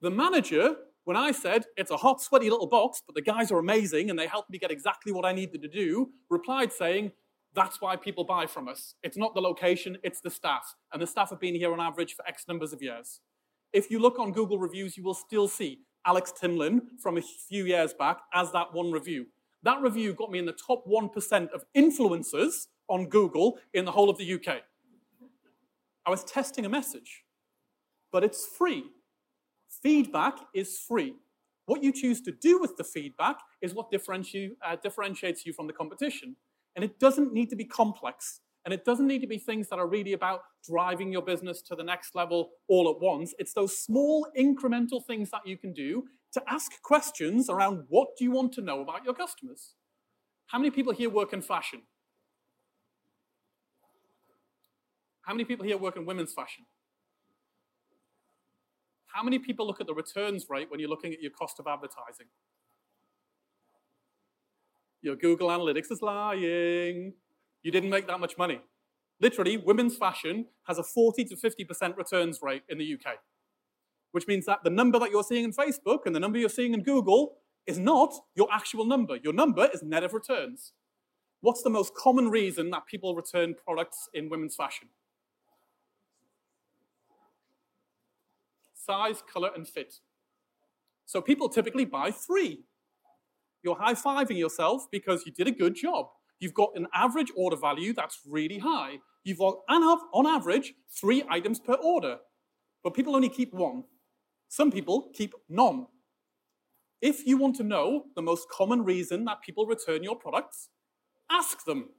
The 0.00 0.10
manager, 0.10 0.74
when 1.04 1.16
I 1.16 1.30
said, 1.30 1.66
it's 1.76 1.92
a 1.92 1.96
hot, 1.96 2.20
sweaty 2.20 2.50
little 2.50 2.66
box, 2.66 3.00
but 3.06 3.14
the 3.14 3.22
guys 3.22 3.52
are 3.52 3.60
amazing 3.60 4.10
and 4.10 4.18
they 4.18 4.26
helped 4.26 4.50
me 4.50 4.58
get 4.58 4.72
exactly 4.72 5.12
what 5.12 5.24
I 5.24 5.30
needed 5.30 5.62
to 5.62 5.68
do, 5.68 6.10
replied 6.28 6.72
saying, 6.72 7.12
That's 7.54 7.80
why 7.80 7.94
people 7.94 8.24
buy 8.24 8.46
from 8.46 8.66
us. 8.66 8.96
It's 9.04 9.16
not 9.16 9.32
the 9.32 9.40
location, 9.40 9.96
it's 10.02 10.20
the 10.20 10.30
staff. 10.30 10.74
And 10.92 11.00
the 11.00 11.06
staff 11.06 11.30
have 11.30 11.38
been 11.38 11.54
here 11.54 11.72
on 11.72 11.78
average 11.78 12.16
for 12.16 12.26
X 12.26 12.46
numbers 12.48 12.72
of 12.72 12.82
years. 12.82 13.20
If 13.72 13.92
you 13.92 14.00
look 14.00 14.18
on 14.18 14.32
Google 14.32 14.58
reviews, 14.58 14.96
you 14.96 15.04
will 15.04 15.14
still 15.14 15.46
see 15.46 15.82
Alex 16.04 16.32
Timlin 16.36 16.80
from 17.00 17.16
a 17.16 17.22
few 17.22 17.64
years 17.64 17.94
back 17.94 18.22
as 18.34 18.50
that 18.50 18.74
one 18.74 18.90
review. 18.90 19.26
That 19.62 19.82
review 19.82 20.14
got 20.14 20.32
me 20.32 20.40
in 20.40 20.46
the 20.46 20.56
top 20.66 20.84
1% 20.86 21.50
of 21.50 21.64
influencers 21.76 22.66
on 22.90 23.06
Google 23.06 23.58
in 23.72 23.86
the 23.86 23.92
whole 23.92 24.10
of 24.10 24.18
the 24.18 24.34
UK. 24.34 24.62
I 26.04 26.10
was 26.10 26.24
testing 26.24 26.66
a 26.66 26.68
message, 26.68 27.24
but 28.12 28.24
it's 28.24 28.46
free. 28.46 28.84
Feedback 29.82 30.38
is 30.54 30.78
free. 30.78 31.14
What 31.66 31.82
you 31.84 31.92
choose 31.92 32.20
to 32.22 32.32
do 32.32 32.60
with 32.60 32.76
the 32.76 32.84
feedback 32.84 33.38
is 33.62 33.74
what 33.74 33.92
differenti- 33.92 34.56
uh, 34.64 34.76
differentiates 34.82 35.46
you 35.46 35.52
from 35.52 35.68
the 35.68 35.72
competition. 35.72 36.36
And 36.74 36.84
it 36.84 36.98
doesn't 36.98 37.32
need 37.32 37.48
to 37.50 37.56
be 37.56 37.64
complex. 37.64 38.40
And 38.64 38.74
it 38.74 38.84
doesn't 38.84 39.06
need 39.06 39.20
to 39.20 39.26
be 39.26 39.38
things 39.38 39.68
that 39.68 39.78
are 39.78 39.86
really 39.86 40.12
about 40.12 40.42
driving 40.68 41.12
your 41.12 41.22
business 41.22 41.62
to 41.62 41.76
the 41.76 41.84
next 41.84 42.14
level 42.14 42.50
all 42.68 42.90
at 42.90 43.00
once. 43.00 43.34
It's 43.38 43.54
those 43.54 43.78
small 43.78 44.26
incremental 44.36 45.04
things 45.06 45.30
that 45.30 45.46
you 45.46 45.56
can 45.56 45.72
do 45.72 46.04
to 46.32 46.42
ask 46.48 46.80
questions 46.82 47.48
around 47.48 47.84
what 47.88 48.08
do 48.18 48.24
you 48.24 48.30
want 48.32 48.52
to 48.54 48.60
know 48.60 48.80
about 48.80 49.04
your 49.04 49.14
customers. 49.14 49.74
How 50.46 50.58
many 50.58 50.70
people 50.70 50.92
here 50.92 51.08
work 51.08 51.32
in 51.32 51.40
fashion? 51.40 51.82
How 55.22 55.34
many 55.34 55.44
people 55.44 55.64
here 55.64 55.78
work 55.78 55.96
in 55.96 56.06
women's 56.06 56.32
fashion? 56.32 56.64
How 59.06 59.22
many 59.22 59.38
people 59.38 59.66
look 59.66 59.80
at 59.80 59.86
the 59.86 59.94
returns 59.94 60.46
rate 60.48 60.70
when 60.70 60.80
you're 60.80 60.88
looking 60.88 61.12
at 61.12 61.20
your 61.20 61.32
cost 61.32 61.58
of 61.58 61.66
advertising? 61.66 62.26
Your 65.02 65.16
Google 65.16 65.48
Analytics 65.48 65.90
is 65.90 66.02
lying. 66.02 67.14
You 67.62 67.72
didn't 67.72 67.90
make 67.90 68.06
that 68.06 68.20
much 68.20 68.38
money. 68.38 68.60
Literally, 69.20 69.56
women's 69.56 69.96
fashion 69.96 70.46
has 70.66 70.78
a 70.78 70.82
40 70.82 71.24
to 71.26 71.36
50% 71.36 71.96
returns 71.96 72.38
rate 72.42 72.62
in 72.68 72.78
the 72.78 72.94
UK, 72.94 73.16
which 74.12 74.26
means 74.26 74.46
that 74.46 74.64
the 74.64 74.70
number 74.70 74.98
that 74.98 75.10
you're 75.10 75.24
seeing 75.24 75.44
in 75.44 75.52
Facebook 75.52 76.06
and 76.06 76.14
the 76.14 76.20
number 76.20 76.38
you're 76.38 76.48
seeing 76.48 76.72
in 76.72 76.82
Google 76.82 77.36
is 77.66 77.78
not 77.78 78.14
your 78.34 78.48
actual 78.52 78.84
number. 78.84 79.16
Your 79.16 79.32
number 79.32 79.68
is 79.72 79.82
net 79.82 80.04
of 80.04 80.14
returns. 80.14 80.72
What's 81.42 81.62
the 81.62 81.70
most 81.70 81.94
common 81.94 82.30
reason 82.30 82.70
that 82.70 82.86
people 82.86 83.14
return 83.14 83.54
products 83.54 84.08
in 84.14 84.28
women's 84.28 84.56
fashion? 84.56 84.88
Size, 88.86 89.22
color, 89.32 89.50
and 89.54 89.68
fit. 89.68 89.94
So 91.06 91.20
people 91.20 91.48
typically 91.48 91.84
buy 91.84 92.10
three. 92.10 92.64
You're 93.62 93.76
high 93.76 93.94
fiving 93.94 94.38
yourself 94.38 94.86
because 94.90 95.24
you 95.26 95.32
did 95.32 95.48
a 95.48 95.52
good 95.52 95.74
job. 95.74 96.06
You've 96.38 96.54
got 96.54 96.70
an 96.74 96.86
average 96.94 97.30
order 97.36 97.56
value 97.56 97.92
that's 97.92 98.20
really 98.26 98.58
high. 98.58 98.98
You've 99.24 99.38
got, 99.38 99.58
on 99.68 100.26
average, 100.26 100.72
three 100.90 101.22
items 101.28 101.60
per 101.60 101.74
order. 101.74 102.18
But 102.82 102.94
people 102.94 103.14
only 103.14 103.28
keep 103.28 103.52
one. 103.52 103.84
Some 104.48 104.70
people 104.70 105.10
keep 105.14 105.34
none. 105.48 105.86
If 107.02 107.26
you 107.26 107.36
want 107.36 107.56
to 107.56 107.64
know 107.64 108.04
the 108.16 108.22
most 108.22 108.48
common 108.48 108.84
reason 108.84 109.24
that 109.26 109.42
people 109.42 109.66
return 109.66 110.02
your 110.02 110.16
products, 110.16 110.70
ask 111.30 111.64
them. 111.64 111.90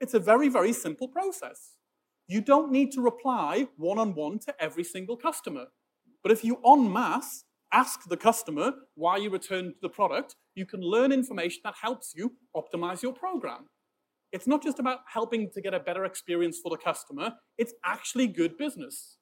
It's 0.00 0.14
a 0.14 0.20
very, 0.20 0.48
very 0.48 0.74
simple 0.74 1.08
process. 1.08 1.76
You 2.28 2.42
don't 2.42 2.70
need 2.70 2.92
to 2.92 3.00
reply 3.00 3.68
one 3.76 3.98
on 3.98 4.14
one 4.14 4.38
to 4.40 4.54
every 4.60 4.84
single 4.84 5.16
customer. 5.16 5.66
But 6.26 6.32
if 6.32 6.42
you 6.42 6.58
en 6.66 6.92
masse 6.92 7.44
ask 7.70 8.08
the 8.08 8.16
customer 8.16 8.72
why 8.96 9.16
you 9.16 9.30
returned 9.30 9.74
the 9.80 9.88
product, 9.88 10.34
you 10.56 10.66
can 10.66 10.80
learn 10.80 11.12
information 11.12 11.60
that 11.62 11.76
helps 11.80 12.14
you 12.16 12.32
optimize 12.56 13.00
your 13.00 13.12
program. 13.12 13.68
It's 14.32 14.48
not 14.48 14.60
just 14.60 14.80
about 14.80 15.02
helping 15.06 15.48
to 15.52 15.60
get 15.60 15.72
a 15.72 15.78
better 15.78 16.04
experience 16.04 16.58
for 16.60 16.68
the 16.68 16.78
customer, 16.78 17.34
it's 17.58 17.74
actually 17.84 18.26
good 18.26 18.58
business. 18.58 19.18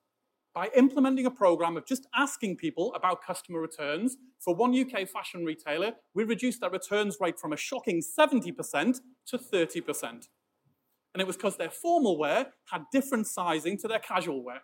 By 0.54 0.70
implementing 0.74 1.26
a 1.26 1.30
program 1.30 1.76
of 1.76 1.84
just 1.84 2.06
asking 2.14 2.56
people 2.56 2.94
about 2.94 3.22
customer 3.22 3.60
returns, 3.60 4.16
for 4.40 4.54
one 4.54 4.74
UK 4.74 5.06
fashion 5.06 5.44
retailer, 5.44 5.92
we 6.14 6.24
reduced 6.24 6.62
their 6.62 6.70
returns 6.70 7.18
rate 7.20 7.38
from 7.38 7.52
a 7.52 7.58
shocking 7.58 8.00
70% 8.00 9.00
to 9.26 9.36
30%. 9.36 10.02
And 10.02 11.20
it 11.20 11.26
was 11.26 11.36
because 11.36 11.58
their 11.58 11.68
formal 11.68 12.16
wear 12.16 12.46
had 12.72 12.84
different 12.90 13.26
sizing 13.26 13.76
to 13.80 13.88
their 13.88 13.98
casual 13.98 14.42
wear. 14.42 14.62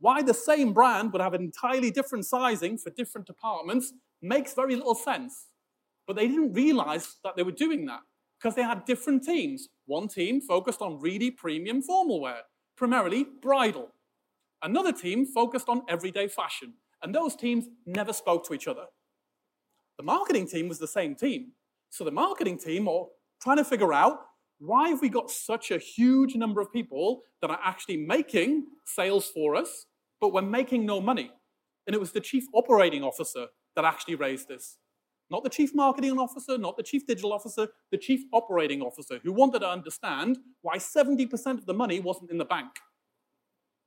Why 0.00 0.22
the 0.22 0.34
same 0.34 0.72
brand 0.72 1.12
would 1.12 1.20
have 1.20 1.34
entirely 1.34 1.90
different 1.90 2.24
sizing 2.24 2.78
for 2.78 2.90
different 2.90 3.26
departments 3.26 3.92
makes 4.22 4.54
very 4.54 4.74
little 4.74 4.94
sense. 4.94 5.48
But 6.06 6.16
they 6.16 6.26
didn't 6.26 6.54
realize 6.54 7.16
that 7.22 7.36
they 7.36 7.42
were 7.42 7.52
doing 7.52 7.84
that 7.86 8.00
because 8.38 8.56
they 8.56 8.62
had 8.62 8.86
different 8.86 9.24
teams. 9.24 9.68
One 9.84 10.08
team 10.08 10.40
focused 10.40 10.80
on 10.80 11.00
really 11.00 11.30
premium 11.30 11.82
formal 11.82 12.20
wear, 12.20 12.40
primarily 12.76 13.26
bridal. 13.42 13.92
Another 14.62 14.92
team 14.92 15.26
focused 15.26 15.68
on 15.68 15.82
everyday 15.88 16.28
fashion, 16.28 16.74
and 17.02 17.14
those 17.14 17.36
teams 17.36 17.66
never 17.84 18.14
spoke 18.14 18.46
to 18.46 18.54
each 18.54 18.68
other. 18.68 18.86
The 19.98 20.04
marketing 20.04 20.48
team 20.48 20.68
was 20.68 20.78
the 20.78 20.88
same 20.88 21.14
team. 21.14 21.52
So 21.90 22.04
the 22.04 22.10
marketing 22.10 22.58
team 22.58 22.88
are 22.88 23.06
trying 23.42 23.58
to 23.58 23.64
figure 23.64 23.92
out 23.92 24.20
why 24.58 24.88
have 24.88 25.02
we 25.02 25.10
got 25.10 25.30
such 25.30 25.70
a 25.70 25.78
huge 25.78 26.36
number 26.36 26.60
of 26.60 26.72
people 26.72 27.22
that 27.42 27.50
are 27.50 27.60
actually 27.62 27.96
making 27.98 28.66
sales 28.84 29.28
for 29.28 29.56
us 29.56 29.86
but 30.20 30.32
we're 30.32 30.42
making 30.42 30.86
no 30.86 31.00
money. 31.00 31.30
And 31.86 31.94
it 31.94 32.00
was 32.00 32.12
the 32.12 32.20
chief 32.20 32.44
operating 32.54 33.02
officer 33.02 33.46
that 33.76 33.84
actually 33.84 34.14
raised 34.14 34.48
this. 34.48 34.76
Not 35.30 35.44
the 35.44 35.50
chief 35.50 35.74
marketing 35.74 36.18
officer, 36.18 36.58
not 36.58 36.76
the 36.76 36.82
chief 36.82 37.06
digital 37.06 37.32
officer, 37.32 37.68
the 37.92 37.98
chief 37.98 38.22
operating 38.32 38.82
officer 38.82 39.20
who 39.22 39.32
wanted 39.32 39.60
to 39.60 39.68
understand 39.68 40.38
why 40.62 40.76
70% 40.76 41.58
of 41.58 41.66
the 41.66 41.74
money 41.74 42.00
wasn't 42.00 42.30
in 42.30 42.38
the 42.38 42.44
bank. 42.44 42.70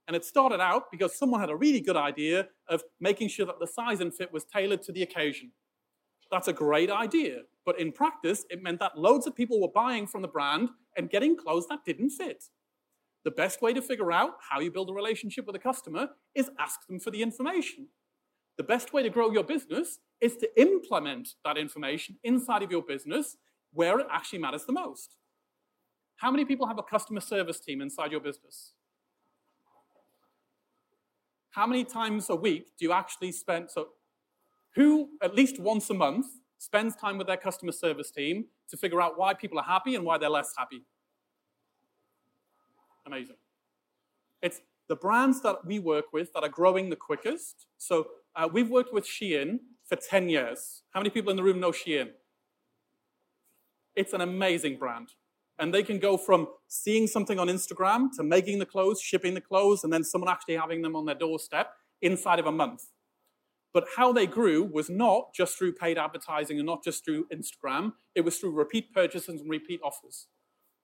And 0.07 0.15
it 0.15 0.25
started 0.25 0.61
out 0.61 0.91
because 0.91 1.17
someone 1.17 1.39
had 1.39 1.49
a 1.49 1.55
really 1.55 1.81
good 1.81 1.97
idea 1.97 2.47
of 2.67 2.83
making 2.99 3.29
sure 3.29 3.45
that 3.45 3.59
the 3.59 3.67
size 3.67 3.99
and 3.99 4.13
fit 4.13 4.33
was 4.33 4.45
tailored 4.45 4.81
to 4.83 4.91
the 4.91 5.03
occasion. 5.03 5.51
That's 6.31 6.47
a 6.47 6.53
great 6.53 6.89
idea. 6.89 7.41
But 7.65 7.79
in 7.79 7.91
practice, 7.91 8.45
it 8.49 8.63
meant 8.63 8.79
that 8.79 8.97
loads 8.97 9.27
of 9.27 9.35
people 9.35 9.61
were 9.61 9.69
buying 9.69 10.07
from 10.07 10.21
the 10.21 10.27
brand 10.27 10.69
and 10.97 11.09
getting 11.09 11.37
clothes 11.37 11.67
that 11.67 11.85
didn't 11.85 12.09
fit. 12.09 12.43
The 13.23 13.31
best 13.31 13.61
way 13.61 13.73
to 13.73 13.81
figure 13.81 14.11
out 14.11 14.33
how 14.49 14.59
you 14.59 14.71
build 14.71 14.89
a 14.89 14.93
relationship 14.93 15.45
with 15.45 15.55
a 15.55 15.59
customer 15.59 16.09
is 16.35 16.51
ask 16.59 16.85
them 16.87 16.99
for 16.99 17.11
the 17.11 17.21
information. 17.21 17.87
The 18.57 18.63
best 18.63 18.93
way 18.93 19.01
to 19.01 19.09
grow 19.09 19.31
your 19.31 19.43
business 19.43 19.99
is 20.21 20.35
to 20.37 20.61
implement 20.61 21.29
that 21.43 21.57
information 21.57 22.17
inside 22.23 22.63
of 22.63 22.71
your 22.71 22.83
business 22.83 23.37
where 23.71 23.99
it 23.99 24.07
actually 24.11 24.39
matters 24.39 24.65
the 24.65 24.73
most. 24.73 25.15
How 26.17 26.29
many 26.31 26.45
people 26.45 26.67
have 26.67 26.77
a 26.77 26.83
customer 26.83 27.21
service 27.21 27.59
team 27.59 27.81
inside 27.81 28.11
your 28.11 28.21
business? 28.21 28.73
How 31.51 31.65
many 31.65 31.83
times 31.83 32.29
a 32.29 32.35
week 32.35 32.71
do 32.77 32.85
you 32.85 32.93
actually 32.93 33.31
spend? 33.31 33.71
So, 33.71 33.89
who 34.75 35.09
at 35.21 35.35
least 35.35 35.59
once 35.59 35.89
a 35.89 35.93
month 35.93 36.25
spends 36.57 36.95
time 36.95 37.17
with 37.17 37.27
their 37.27 37.37
customer 37.37 37.71
service 37.71 38.09
team 38.09 38.45
to 38.69 38.77
figure 38.77 39.01
out 39.01 39.19
why 39.19 39.33
people 39.33 39.59
are 39.59 39.65
happy 39.65 39.95
and 39.95 40.03
why 40.03 40.17
they're 40.17 40.29
less 40.29 40.53
happy? 40.57 40.83
Amazing. 43.05 43.35
It's 44.41 44.61
the 44.89 44.95
brands 44.95 45.41
that 45.41 45.65
we 45.65 45.79
work 45.79 46.05
with 46.13 46.33
that 46.33 46.43
are 46.43 46.49
growing 46.49 46.89
the 46.89 46.95
quickest. 46.95 47.67
So 47.77 48.07
uh, 48.35 48.49
we've 48.51 48.69
worked 48.69 48.93
with 48.93 49.05
Shein 49.05 49.59
for 49.85 49.95
10 49.95 50.29
years. 50.29 50.83
How 50.91 50.99
many 50.99 51.09
people 51.09 51.31
in 51.31 51.37
the 51.37 51.43
room 51.43 51.59
know 51.59 51.71
Shein? 51.71 52.09
It's 53.95 54.13
an 54.13 54.21
amazing 54.21 54.77
brand. 54.77 55.09
And 55.59 55.73
they 55.73 55.83
can 55.83 55.99
go 55.99 56.17
from 56.17 56.47
seeing 56.67 57.07
something 57.07 57.37
on 57.37 57.47
Instagram 57.47 58.07
to 58.17 58.23
making 58.23 58.59
the 58.59 58.65
clothes, 58.65 58.99
shipping 58.99 59.35
the 59.35 59.41
clothes, 59.41 59.83
and 59.83 59.93
then 59.93 60.03
someone 60.03 60.29
actually 60.29 60.55
having 60.55 60.81
them 60.81 60.95
on 60.95 61.05
their 61.05 61.15
doorstep 61.15 61.73
inside 62.01 62.39
of 62.39 62.47
a 62.47 62.51
month. 62.51 62.85
But 63.73 63.85
how 63.95 64.13
they 64.13 64.27
grew 64.27 64.63
was 64.63 64.89
not 64.89 65.33
just 65.33 65.57
through 65.57 65.73
paid 65.73 65.97
advertising 65.97 66.59
and 66.59 66.65
not 66.65 66.83
just 66.83 67.05
through 67.05 67.27
Instagram, 67.33 67.93
it 68.13 68.21
was 68.21 68.37
through 68.37 68.51
repeat 68.51 68.93
purchases 68.93 69.41
and 69.41 69.49
repeat 69.49 69.79
offers. 69.83 70.27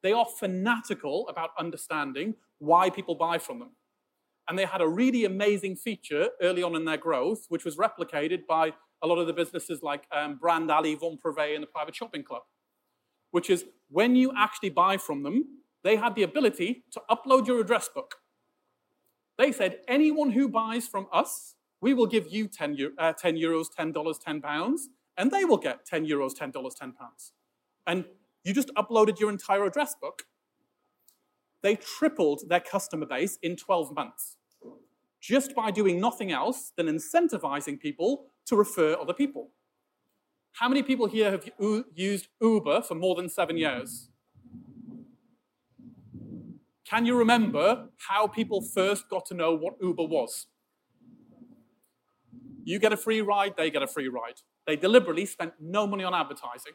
They 0.01 0.13
are 0.13 0.25
fanatical 0.25 1.27
about 1.27 1.51
understanding 1.57 2.35
why 2.59 2.89
people 2.89 3.15
buy 3.15 3.38
from 3.38 3.59
them. 3.59 3.71
And 4.47 4.57
they 4.57 4.65
had 4.65 4.81
a 4.81 4.88
really 4.88 5.25
amazing 5.25 5.75
feature 5.75 6.29
early 6.41 6.63
on 6.63 6.75
in 6.75 6.85
their 6.85 6.97
growth, 6.97 7.45
which 7.49 7.65
was 7.65 7.77
replicated 7.77 8.47
by 8.47 8.73
a 9.01 9.07
lot 9.07 9.19
of 9.19 9.27
the 9.27 9.33
businesses 9.33 9.83
like 9.83 10.05
um, 10.12 10.38
Brand 10.38 10.69
Alley, 10.71 10.95
Vente 10.95 11.21
Privée, 11.21 11.53
and 11.53 11.63
the 11.63 11.67
Private 11.67 11.95
Shopping 11.95 12.23
Club, 12.23 12.43
which 13.31 13.49
is 13.49 13.65
when 13.89 14.15
you 14.15 14.31
actually 14.35 14.69
buy 14.69 14.97
from 14.97 15.23
them, 15.23 15.45
they 15.83 15.95
had 15.95 16.15
the 16.15 16.23
ability 16.23 16.83
to 16.91 17.01
upload 17.09 17.47
your 17.47 17.59
address 17.59 17.89
book. 17.93 18.15
They 19.38 19.51
said, 19.51 19.79
anyone 19.88 20.31
who 20.31 20.49
buys 20.49 20.88
from 20.88 21.07
us, 21.13 21.55
we 21.79 21.93
will 21.93 22.07
give 22.07 22.27
you 22.29 22.47
10, 22.47 22.77
uh, 22.97 23.13
10 23.13 23.35
euros, 23.35 23.67
$10, 23.73 24.19
10 24.19 24.41
pounds, 24.41 24.89
and 25.17 25.31
they 25.31 25.45
will 25.45 25.57
get 25.57 25.85
10 25.85 26.05
euros, 26.05 26.33
$10, 26.35 26.51
10 26.75 26.91
pounds. 26.91 27.31
And 27.88 28.05
you 28.43 28.54
just 28.54 28.71
uploaded 28.75 29.19
your 29.19 29.30
entire 29.30 29.65
address 29.65 29.95
book. 30.02 30.23
They 31.62 31.75
tripled 31.75 32.43
their 32.47 32.62
customer 32.62 33.06
base 33.06 33.38
in 33.41 33.56
12 33.56 33.93
months 33.93 34.38
just 35.21 35.54
by 35.54 35.71
doing 35.71 35.99
nothing 35.99 36.32
else 36.32 36.71
than 36.78 36.88
incentivizing 36.88 37.80
people 37.80 38.28
to 38.45 38.56
refer 38.56 38.95
other 38.99 39.13
people. 39.13 39.52
How 40.54 40.69
many 40.69 40.82
people 40.84 41.08
here 41.08 41.32
have 41.32 41.49
used 41.93 42.28
Uber 42.41 42.82
for 42.82 42.95
more 42.95 43.15
than 43.15 43.30
seven 43.30 43.58
years? 43.58 44.10
Can 46.86 47.06
you 47.06 47.15
remember 47.15 47.89
how 48.08 48.25
people 48.28 48.62
first 48.62 49.10
got 49.10 49.25
to 49.28 49.36
know 49.36 49.54
what 49.54 49.75
Uber 49.82 50.06
was? 50.06 50.47
You 52.63 52.80
get 52.80 52.93
a 52.93 52.97
free 52.97 53.21
ride, 53.21 53.54
they 53.58 53.69
get 53.69 53.84
a 53.84 53.88
free 53.88 54.08
ride. 54.08 54.41
They 54.65 54.75
deliberately 54.75 55.25
spent 55.25 55.54
no 55.60 55.86
money 55.86 56.04
on 56.04 56.13
advertising. 56.13 56.73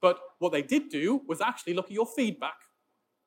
But 0.00 0.18
what 0.38 0.52
they 0.52 0.62
did 0.62 0.88
do 0.88 1.22
was 1.26 1.40
actually 1.40 1.74
look 1.74 1.86
at 1.86 1.92
your 1.92 2.06
feedback. 2.06 2.56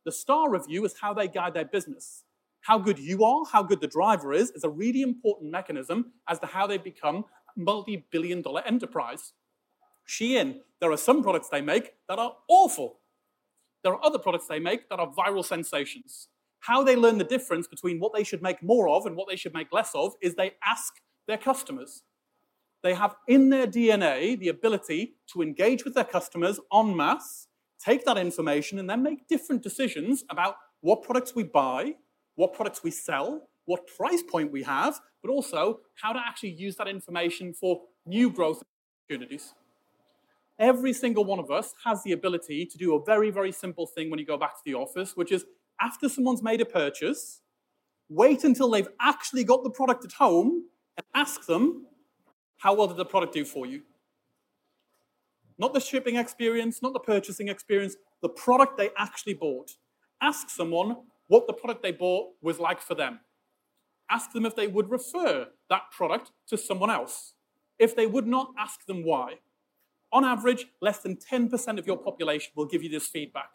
The 0.06 0.12
star 0.12 0.50
review 0.50 0.86
is 0.86 0.96
how 1.00 1.14
they 1.14 1.28
guide 1.28 1.54
their 1.54 1.66
business. 1.66 2.24
How 2.62 2.78
good 2.78 3.00
you 3.00 3.24
are, 3.24 3.44
how 3.52 3.64
good 3.64 3.82
the 3.82 3.88
driver 3.88 4.34
is, 4.34 4.52
is 4.52 4.64
a 4.64 4.70
really 4.70 5.02
important 5.02 5.52
mechanism 5.52 6.14
as 6.28 6.40
to 6.40 6.46
how 6.46 6.68
they 6.68 6.78
become 6.78 7.26
a 7.56 7.60
multi 7.60 8.06
billion 8.12 8.42
dollar 8.42 8.62
enterprise. 8.66 9.34
Shein, 10.08 10.60
there 10.80 10.92
are 10.92 10.98
some 10.98 11.24
products 11.24 11.50
they 11.50 11.62
make 11.62 11.94
that 12.08 12.20
are 12.20 12.36
awful. 12.48 13.00
There 13.84 13.94
are 13.94 14.06
other 14.06 14.20
products 14.20 14.48
they 14.48 14.60
make 14.60 14.90
that 14.90 15.00
are 15.00 15.12
viral 15.12 15.46
sensations. 15.46 16.28
How 16.60 16.84
they 16.84 16.96
learn 16.96 17.18
the 17.18 17.24
difference 17.24 17.68
between 17.68 18.00
what 18.00 18.14
they 18.14 18.24
should 18.24 18.44
make 18.44 18.62
more 18.62 18.88
of 18.90 19.08
and 19.08 19.16
what 19.16 19.28
they 19.28 19.36
should 19.36 19.54
make 19.54 19.74
less 19.74 19.92
of 19.96 20.14
is 20.22 20.36
they 20.36 20.54
ask 20.64 20.94
their 21.28 21.38
customers. 21.38 22.04
They 22.84 22.94
have 22.96 23.16
in 23.28 23.50
their 23.50 23.68
DNA 23.68 24.40
the 24.40 24.50
ability 24.50 25.16
to 25.34 25.42
engage 25.42 25.86
with 25.86 25.94
their 25.94 26.04
customers 26.04 26.60
en 26.74 26.96
masse, 26.96 27.48
take 27.84 28.06
that 28.06 28.18
information, 28.18 28.80
and 28.80 28.90
then 28.90 29.04
make 29.04 29.28
different 29.28 29.62
decisions 29.62 30.24
about 30.30 30.56
what 30.82 31.04
products 31.04 31.36
we 31.36 31.44
buy, 31.44 31.96
what 32.36 32.54
products 32.54 32.84
we 32.84 32.92
sell, 32.92 33.48
what 33.66 33.86
price 33.88 34.24
point 34.24 34.52
we 34.52 34.64
have, 34.64 35.00
but 35.22 35.30
also 35.30 35.82
how 36.02 36.12
to 36.12 36.20
actually 36.20 36.52
use 36.52 36.76
that 36.78 36.88
information 36.88 37.54
for 37.54 37.82
new 38.06 38.32
growth 38.32 38.64
opportunities. 39.10 39.54
Every 40.58 40.94
single 40.94 41.24
one 41.24 41.40
of 41.40 41.52
us 41.52 41.74
has 41.86 42.04
the 42.04 42.12
ability 42.12 42.66
to 42.66 42.78
do 42.78 42.96
a 42.96 43.04
very, 43.04 43.30
very 43.30 43.52
simple 43.52 43.86
thing 43.86 44.10
when 44.10 44.20
you 44.20 44.26
go 44.26 44.38
back 44.38 44.56
to 44.56 44.62
the 44.66 44.74
office, 44.74 45.16
which 45.16 45.32
is 45.32 45.46
after 45.80 46.10
someone's 46.10 46.44
made 46.44 46.62
a 46.62 46.66
purchase, 46.66 47.42
wait 48.10 48.44
until 48.44 48.70
they've 48.70 48.90
actually 49.00 49.44
got 49.44 49.64
the 49.64 49.70
product 49.70 50.06
at 50.06 50.14
home 50.14 50.66
and 50.98 51.06
ask 51.16 51.46
them, 51.46 51.86
how 52.62 52.76
well 52.76 52.88
did 52.88 52.98
the 52.98 53.06
product 53.06 53.34
do 53.34 53.44
for 53.44 53.66
you? 53.66 53.82
Not 55.58 55.74
the 55.74 55.80
shipping 55.80 56.16
experience, 56.16 56.82
not 56.82 56.94
the 56.94 57.00
purchasing 57.00 57.48
experience, 57.48 57.96
the 58.22 58.30
product 58.30 58.78
they 58.78 58.92
actually 58.98 59.34
bought. 59.34 59.72
Ask 60.22 60.50
someone 60.50 60.98
what 61.28 61.48
the 61.48 61.54
product 61.54 61.82
they 61.82 61.92
bought 61.92 62.30
was 62.42 62.60
like 62.60 62.80
for 62.80 62.94
them. 62.94 63.20
Ask 64.12 64.32
them 64.32 64.46
if 64.46 64.56
they 64.56 64.68
would 64.68 64.92
refer 64.92 65.48
that 65.70 65.84
product 65.92 66.32
to 66.50 66.58
someone 66.58 66.92
else. 66.92 67.34
If 67.80 67.96
they 67.96 68.06
would 68.06 68.28
not, 68.28 68.54
ask 68.60 68.86
them 68.86 69.04
why. 69.04 69.40
On 70.14 70.24
average, 70.24 70.68
less 70.82 71.00
than 71.00 71.16
10% 71.16 71.80
of 71.80 71.88
your 71.88 71.98
population 71.98 72.52
will 72.56 72.68
give 72.68 72.84
you 72.84 72.90
this 72.90 73.08
feedback. 73.08 73.50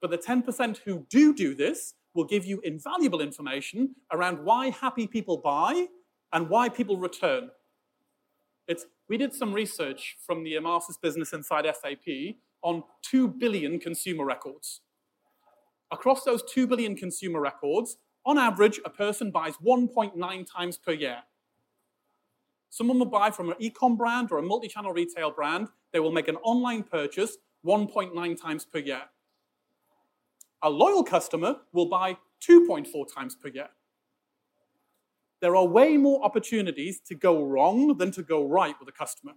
But 0.00 0.10
the 0.10 0.18
10% 0.18 0.78
who 0.78 1.06
do 1.10 1.34
do 1.34 1.54
this 1.54 1.94
will 2.14 2.24
give 2.24 2.46
you 2.46 2.60
invaluable 2.60 3.20
information 3.20 3.96
around 4.10 4.44
why 4.44 4.70
happy 4.70 5.06
people 5.06 5.36
buy 5.36 5.88
and 6.32 6.48
why 6.48 6.70
people 6.70 6.96
return. 6.96 7.50
It's, 8.68 8.86
we 9.08 9.16
did 9.16 9.34
some 9.34 9.52
research 9.52 10.16
from 10.24 10.44
the 10.44 10.54
Emarsys 10.54 11.00
business 11.00 11.32
inside 11.32 11.64
SAP 11.64 12.36
on 12.62 12.84
2 13.02 13.28
billion 13.28 13.78
consumer 13.78 14.24
records. 14.24 14.80
Across 15.90 16.24
those 16.24 16.42
2 16.50 16.66
billion 16.66 16.96
consumer 16.96 17.40
records, 17.40 17.98
on 18.24 18.38
average, 18.38 18.80
a 18.84 18.90
person 18.90 19.30
buys 19.30 19.54
1.9 19.56 20.46
times 20.50 20.78
per 20.78 20.92
year. 20.92 21.18
Someone 22.70 22.98
will 22.98 23.06
buy 23.06 23.30
from 23.30 23.50
an 23.50 23.56
e-com 23.58 23.96
brand 23.96 24.32
or 24.32 24.38
a 24.38 24.42
multi-channel 24.42 24.92
retail 24.92 25.30
brand. 25.30 25.68
They 25.92 26.00
will 26.00 26.12
make 26.12 26.28
an 26.28 26.36
online 26.36 26.84
purchase 26.84 27.36
1.9 27.66 28.40
times 28.40 28.64
per 28.64 28.78
year. 28.78 29.02
A 30.62 30.70
loyal 30.70 31.04
customer 31.04 31.56
will 31.72 31.86
buy 31.86 32.16
2.4 32.48 33.12
times 33.12 33.34
per 33.34 33.48
year. 33.48 33.68
There 35.42 35.56
are 35.56 35.66
way 35.66 35.96
more 35.96 36.24
opportunities 36.24 37.00
to 37.08 37.16
go 37.16 37.44
wrong 37.44 37.98
than 37.98 38.12
to 38.12 38.22
go 38.22 38.46
right 38.46 38.76
with 38.78 38.88
a 38.88 38.92
customer. 38.92 39.32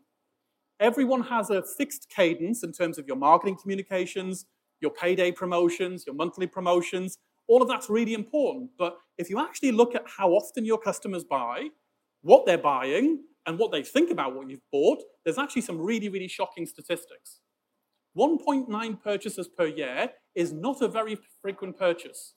Everyone 0.80 1.24
has 1.24 1.50
a 1.50 1.64
fixed 1.64 2.10
cadence 2.16 2.64
in 2.64 2.72
terms 2.74 3.00
of 3.00 3.08
your 3.08 3.16
marketing 3.16 3.58
communications, 3.60 4.46
your 4.82 4.92
payday 4.92 5.32
promotions, 5.32 6.06
your 6.06 6.16
monthly 6.16 6.46
promotions. 6.46 7.18
All 7.48 7.62
of 7.64 7.68
that's 7.68 7.90
really 7.90 8.14
important. 8.14 8.70
But 8.78 8.98
if 9.18 9.32
you 9.32 9.40
actually 9.40 9.72
look 9.72 9.96
at 9.96 10.04
how 10.06 10.30
often 10.30 10.64
your 10.64 10.78
customers 10.78 11.24
buy, 11.24 11.70
what 12.22 12.46
they're 12.46 12.58
buying 12.60 13.24
and 13.48 13.58
what 13.58 13.72
they 13.72 13.82
think 13.82 14.12
about 14.12 14.36
what 14.36 14.48
you've 14.48 14.70
bought, 14.72 15.02
there's 15.24 15.40
actually 15.40 15.64
some 15.64 15.80
really, 15.82 16.10
really 16.10 16.28
shocking 16.28 16.68
statistics. 16.68 17.40
1.9 18.16 19.04
purchases 19.04 19.48
per 19.48 19.66
year 19.66 20.12
is 20.36 20.54
not 20.54 20.82
a 20.84 20.88
very 20.88 21.18
frequent 21.42 21.78
purchase. 21.78 22.36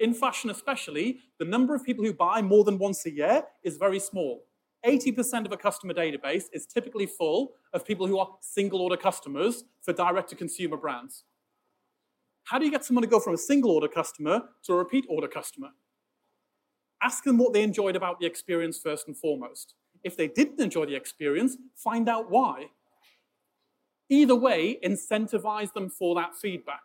In 0.00 0.12
fashion, 0.12 0.50
especially, 0.50 1.20
the 1.38 1.44
number 1.44 1.74
of 1.74 1.84
people 1.84 2.04
who 2.04 2.12
buy 2.12 2.42
more 2.42 2.64
than 2.64 2.78
once 2.78 3.06
a 3.06 3.10
year 3.10 3.44
is 3.62 3.76
very 3.76 4.00
small. 4.00 4.44
80% 4.84 5.46
of 5.46 5.52
a 5.52 5.56
customer 5.56 5.94
database 5.94 6.44
is 6.52 6.66
typically 6.66 7.06
full 7.06 7.52
of 7.72 7.86
people 7.86 8.06
who 8.06 8.18
are 8.18 8.28
single 8.40 8.82
order 8.82 8.96
customers 8.96 9.64
for 9.80 9.92
direct 9.92 10.28
to 10.30 10.36
consumer 10.36 10.76
brands. 10.76 11.24
How 12.44 12.58
do 12.58 12.66
you 12.66 12.70
get 12.70 12.84
someone 12.84 13.02
to 13.02 13.08
go 13.08 13.20
from 13.20 13.34
a 13.34 13.38
single 13.38 13.70
order 13.70 13.88
customer 13.88 14.42
to 14.64 14.74
a 14.74 14.76
repeat 14.76 15.06
order 15.08 15.28
customer? 15.28 15.68
Ask 17.02 17.24
them 17.24 17.38
what 17.38 17.54
they 17.54 17.62
enjoyed 17.62 17.96
about 17.96 18.20
the 18.20 18.26
experience 18.26 18.78
first 18.78 19.06
and 19.06 19.16
foremost. 19.16 19.74
If 20.02 20.16
they 20.16 20.28
didn't 20.28 20.60
enjoy 20.60 20.84
the 20.84 20.94
experience, 20.96 21.56
find 21.74 22.08
out 22.08 22.30
why. 22.30 22.66
Either 24.10 24.34
way, 24.34 24.78
incentivize 24.84 25.72
them 25.72 25.88
for 25.88 26.14
that 26.16 26.34
feedback. 26.34 26.82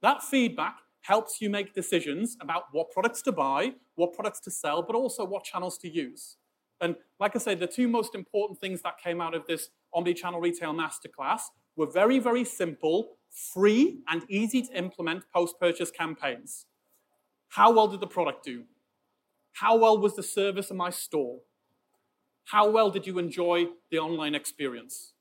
That 0.00 0.22
feedback 0.22 0.76
helps 1.08 1.40
you 1.40 1.48
make 1.48 1.72
decisions 1.72 2.36
about 2.38 2.64
what 2.72 2.90
products 2.90 3.22
to 3.22 3.32
buy, 3.32 3.72
what 3.94 4.12
products 4.12 4.40
to 4.40 4.50
sell, 4.50 4.82
but 4.82 4.94
also 4.94 5.24
what 5.24 5.42
channels 5.42 5.78
to 5.78 5.88
use. 5.88 6.36
And 6.82 6.96
like 7.18 7.34
I 7.34 7.38
said, 7.38 7.60
the 7.60 7.66
two 7.66 7.88
most 7.88 8.14
important 8.14 8.60
things 8.60 8.82
that 8.82 8.98
came 9.02 9.18
out 9.18 9.34
of 9.34 9.46
this 9.46 9.70
omni-channel 9.94 10.38
retail 10.38 10.74
masterclass 10.74 11.44
were 11.76 11.90
very, 11.90 12.18
very 12.18 12.44
simple, 12.44 13.16
free, 13.30 14.00
and 14.06 14.22
easy 14.28 14.60
to 14.60 14.72
implement 14.76 15.24
post-purchase 15.34 15.90
campaigns. 15.90 16.66
How 17.48 17.72
well 17.72 17.88
did 17.88 18.00
the 18.00 18.06
product 18.06 18.44
do? 18.44 18.64
How 19.54 19.78
well 19.78 19.96
was 19.96 20.14
the 20.14 20.22
service 20.22 20.70
in 20.70 20.76
my 20.76 20.90
store? 20.90 21.38
How 22.44 22.68
well 22.68 22.90
did 22.90 23.06
you 23.06 23.18
enjoy 23.18 23.68
the 23.90 23.98
online 23.98 24.34
experience? 24.34 25.14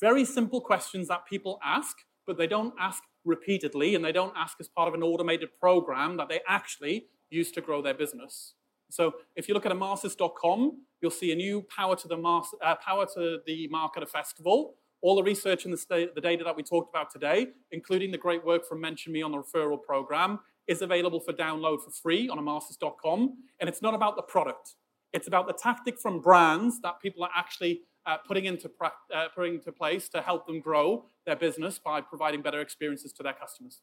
Very 0.00 0.24
simple 0.24 0.62
questions 0.62 1.06
that 1.08 1.26
people 1.26 1.60
ask, 1.62 1.98
but 2.26 2.38
they 2.38 2.46
don't 2.46 2.72
ask 2.80 3.02
repeatedly 3.24 3.94
and 3.94 4.04
they 4.04 4.12
don't 4.12 4.34
ask 4.36 4.56
as 4.60 4.68
part 4.68 4.88
of 4.88 4.94
an 4.94 5.02
automated 5.02 5.48
program 5.58 6.16
that 6.16 6.28
they 6.28 6.40
actually 6.48 7.06
use 7.30 7.50
to 7.52 7.60
grow 7.60 7.82
their 7.82 7.94
business. 7.94 8.54
So 8.90 9.14
if 9.34 9.48
you 9.48 9.54
look 9.54 9.66
at 9.66 9.72
emarsys.com, 9.72 10.78
you'll 11.00 11.10
see 11.10 11.32
a 11.32 11.34
new 11.34 11.62
Power 11.62 11.96
to 11.96 12.08
the, 12.08 12.16
Mars, 12.16 12.46
uh, 12.62 12.76
Power 12.76 13.06
to 13.14 13.38
the 13.46 13.68
Marketer 13.72 14.08
Festival. 14.08 14.74
All 15.02 15.16
the 15.16 15.22
research 15.22 15.64
and 15.64 15.74
the, 15.74 16.10
the 16.14 16.20
data 16.20 16.44
that 16.44 16.56
we 16.56 16.62
talked 16.62 16.94
about 16.94 17.10
today, 17.10 17.48
including 17.72 18.10
the 18.10 18.18
great 18.18 18.44
work 18.44 18.66
from 18.66 18.80
Mention 18.80 19.12
Me 19.12 19.20
on 19.20 19.32
the 19.32 19.38
referral 19.38 19.82
program, 19.82 20.38
is 20.66 20.80
available 20.80 21.20
for 21.20 21.32
download 21.32 21.82
for 21.82 21.90
free 21.90 22.28
on 22.28 22.38
emarsys.com. 22.38 23.36
And 23.60 23.68
it's 23.68 23.82
not 23.82 23.94
about 23.94 24.16
the 24.16 24.22
product. 24.22 24.76
It's 25.12 25.28
about 25.28 25.46
the 25.46 25.52
tactic 25.52 25.98
from 26.00 26.20
brands 26.20 26.80
that 26.80 27.00
people 27.00 27.22
are 27.22 27.30
actually 27.36 27.82
uh, 28.06 28.18
putting, 28.26 28.44
into 28.44 28.70
uh, 28.80 29.28
putting 29.34 29.54
into 29.54 29.72
place 29.72 30.08
to 30.10 30.20
help 30.20 30.46
them 30.46 30.60
grow 30.60 31.06
their 31.26 31.36
business 31.36 31.78
by 31.78 32.00
providing 32.00 32.42
better 32.42 32.60
experiences 32.60 33.12
to 33.12 33.22
their 33.22 33.32
customers. 33.32 33.80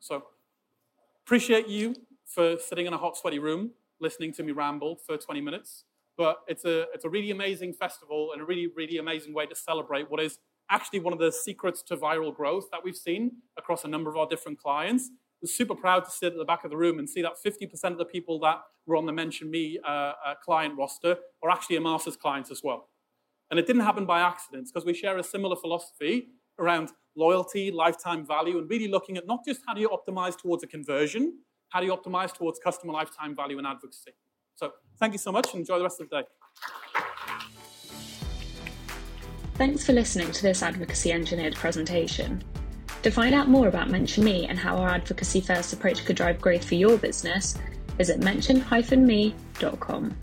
So, 0.00 0.24
appreciate 1.24 1.68
you 1.68 1.94
for 2.24 2.58
sitting 2.58 2.86
in 2.86 2.92
a 2.92 2.98
hot, 2.98 3.16
sweaty 3.16 3.38
room 3.38 3.72
listening 4.00 4.32
to 4.32 4.42
me 4.42 4.52
ramble 4.52 4.96
for 4.96 5.16
20 5.16 5.40
minutes. 5.40 5.84
But 6.18 6.38
it's 6.48 6.64
a, 6.64 6.86
it's 6.94 7.04
a 7.04 7.10
really 7.10 7.30
amazing 7.30 7.74
festival 7.74 8.30
and 8.32 8.40
a 8.40 8.44
really, 8.44 8.68
really 8.74 8.98
amazing 8.98 9.34
way 9.34 9.46
to 9.46 9.54
celebrate 9.54 10.10
what 10.10 10.20
is 10.20 10.38
actually 10.70 11.00
one 11.00 11.12
of 11.12 11.18
the 11.18 11.30
secrets 11.30 11.82
to 11.82 11.96
viral 11.96 12.34
growth 12.34 12.70
that 12.72 12.82
we've 12.82 12.96
seen 12.96 13.32
across 13.58 13.84
a 13.84 13.88
number 13.88 14.10
of 14.10 14.16
our 14.16 14.26
different 14.26 14.58
clients 14.58 15.10
I 15.36 15.38
was 15.42 15.54
super 15.54 15.74
proud 15.74 16.04
to 16.06 16.10
sit 16.10 16.32
at 16.32 16.38
the 16.38 16.46
back 16.46 16.64
of 16.64 16.70
the 16.70 16.78
room 16.78 16.98
and 16.98 17.08
see 17.08 17.20
that 17.20 17.34
50% 17.44 17.70
of 17.92 17.98
the 17.98 18.06
people 18.06 18.38
that 18.40 18.62
were 18.86 18.96
on 18.96 19.06
the 19.06 19.12
Mention 19.12 19.50
Me 19.50 19.78
uh, 19.86 19.90
uh, 19.90 20.12
client 20.44 20.76
roster 20.78 21.16
are 21.42 21.50
actually 21.50 21.76
Emarsys 21.76 22.18
clients 22.18 22.50
as 22.50 22.62
well. 22.62 22.88
And 23.50 23.60
it 23.60 23.66
didn't 23.66 23.82
happen 23.82 24.06
by 24.06 24.20
accident 24.20 24.68
because 24.72 24.84
we 24.84 24.94
share 24.94 25.18
a 25.18 25.22
similar 25.22 25.56
philosophy 25.56 26.28
around 26.58 26.90
loyalty, 27.16 27.70
lifetime 27.70 28.26
value, 28.26 28.58
and 28.58 28.68
really 28.68 28.88
looking 28.88 29.16
at 29.16 29.26
not 29.26 29.44
just 29.44 29.60
how 29.66 29.74
do 29.74 29.80
you 29.80 29.88
optimize 29.88 30.36
towards 30.36 30.62
a 30.64 30.66
conversion, 30.66 31.38
how 31.68 31.80
do 31.80 31.86
you 31.86 31.92
optimize 31.94 32.32
towards 32.32 32.58
customer 32.58 32.92
lifetime 32.92 33.34
value 33.34 33.58
and 33.58 33.66
advocacy. 33.66 34.12
So 34.54 34.72
thank 34.98 35.12
you 35.12 35.18
so 35.18 35.32
much 35.32 35.52
and 35.52 35.60
enjoy 35.60 35.78
the 35.78 35.84
rest 35.84 36.00
of 36.00 36.08
the 36.08 36.22
day. 36.22 36.28
Thanks 39.54 39.86
for 39.86 39.92
listening 39.92 40.32
to 40.32 40.42
this 40.42 40.62
Advocacy 40.62 41.12
Engineered 41.12 41.54
presentation. 41.54 42.42
To 43.02 43.10
find 43.10 43.34
out 43.34 43.48
more 43.48 43.68
about 43.68 43.88
Mention 43.88 44.24
Me 44.24 44.46
and 44.46 44.58
how 44.58 44.76
our 44.76 44.88
advocacy 44.88 45.40
first 45.40 45.72
approach 45.72 46.04
could 46.04 46.16
drive 46.16 46.40
growth 46.40 46.64
for 46.64 46.74
your 46.74 46.98
business, 46.98 47.56
visit 47.96 48.20
mention-me.com. 48.20 50.14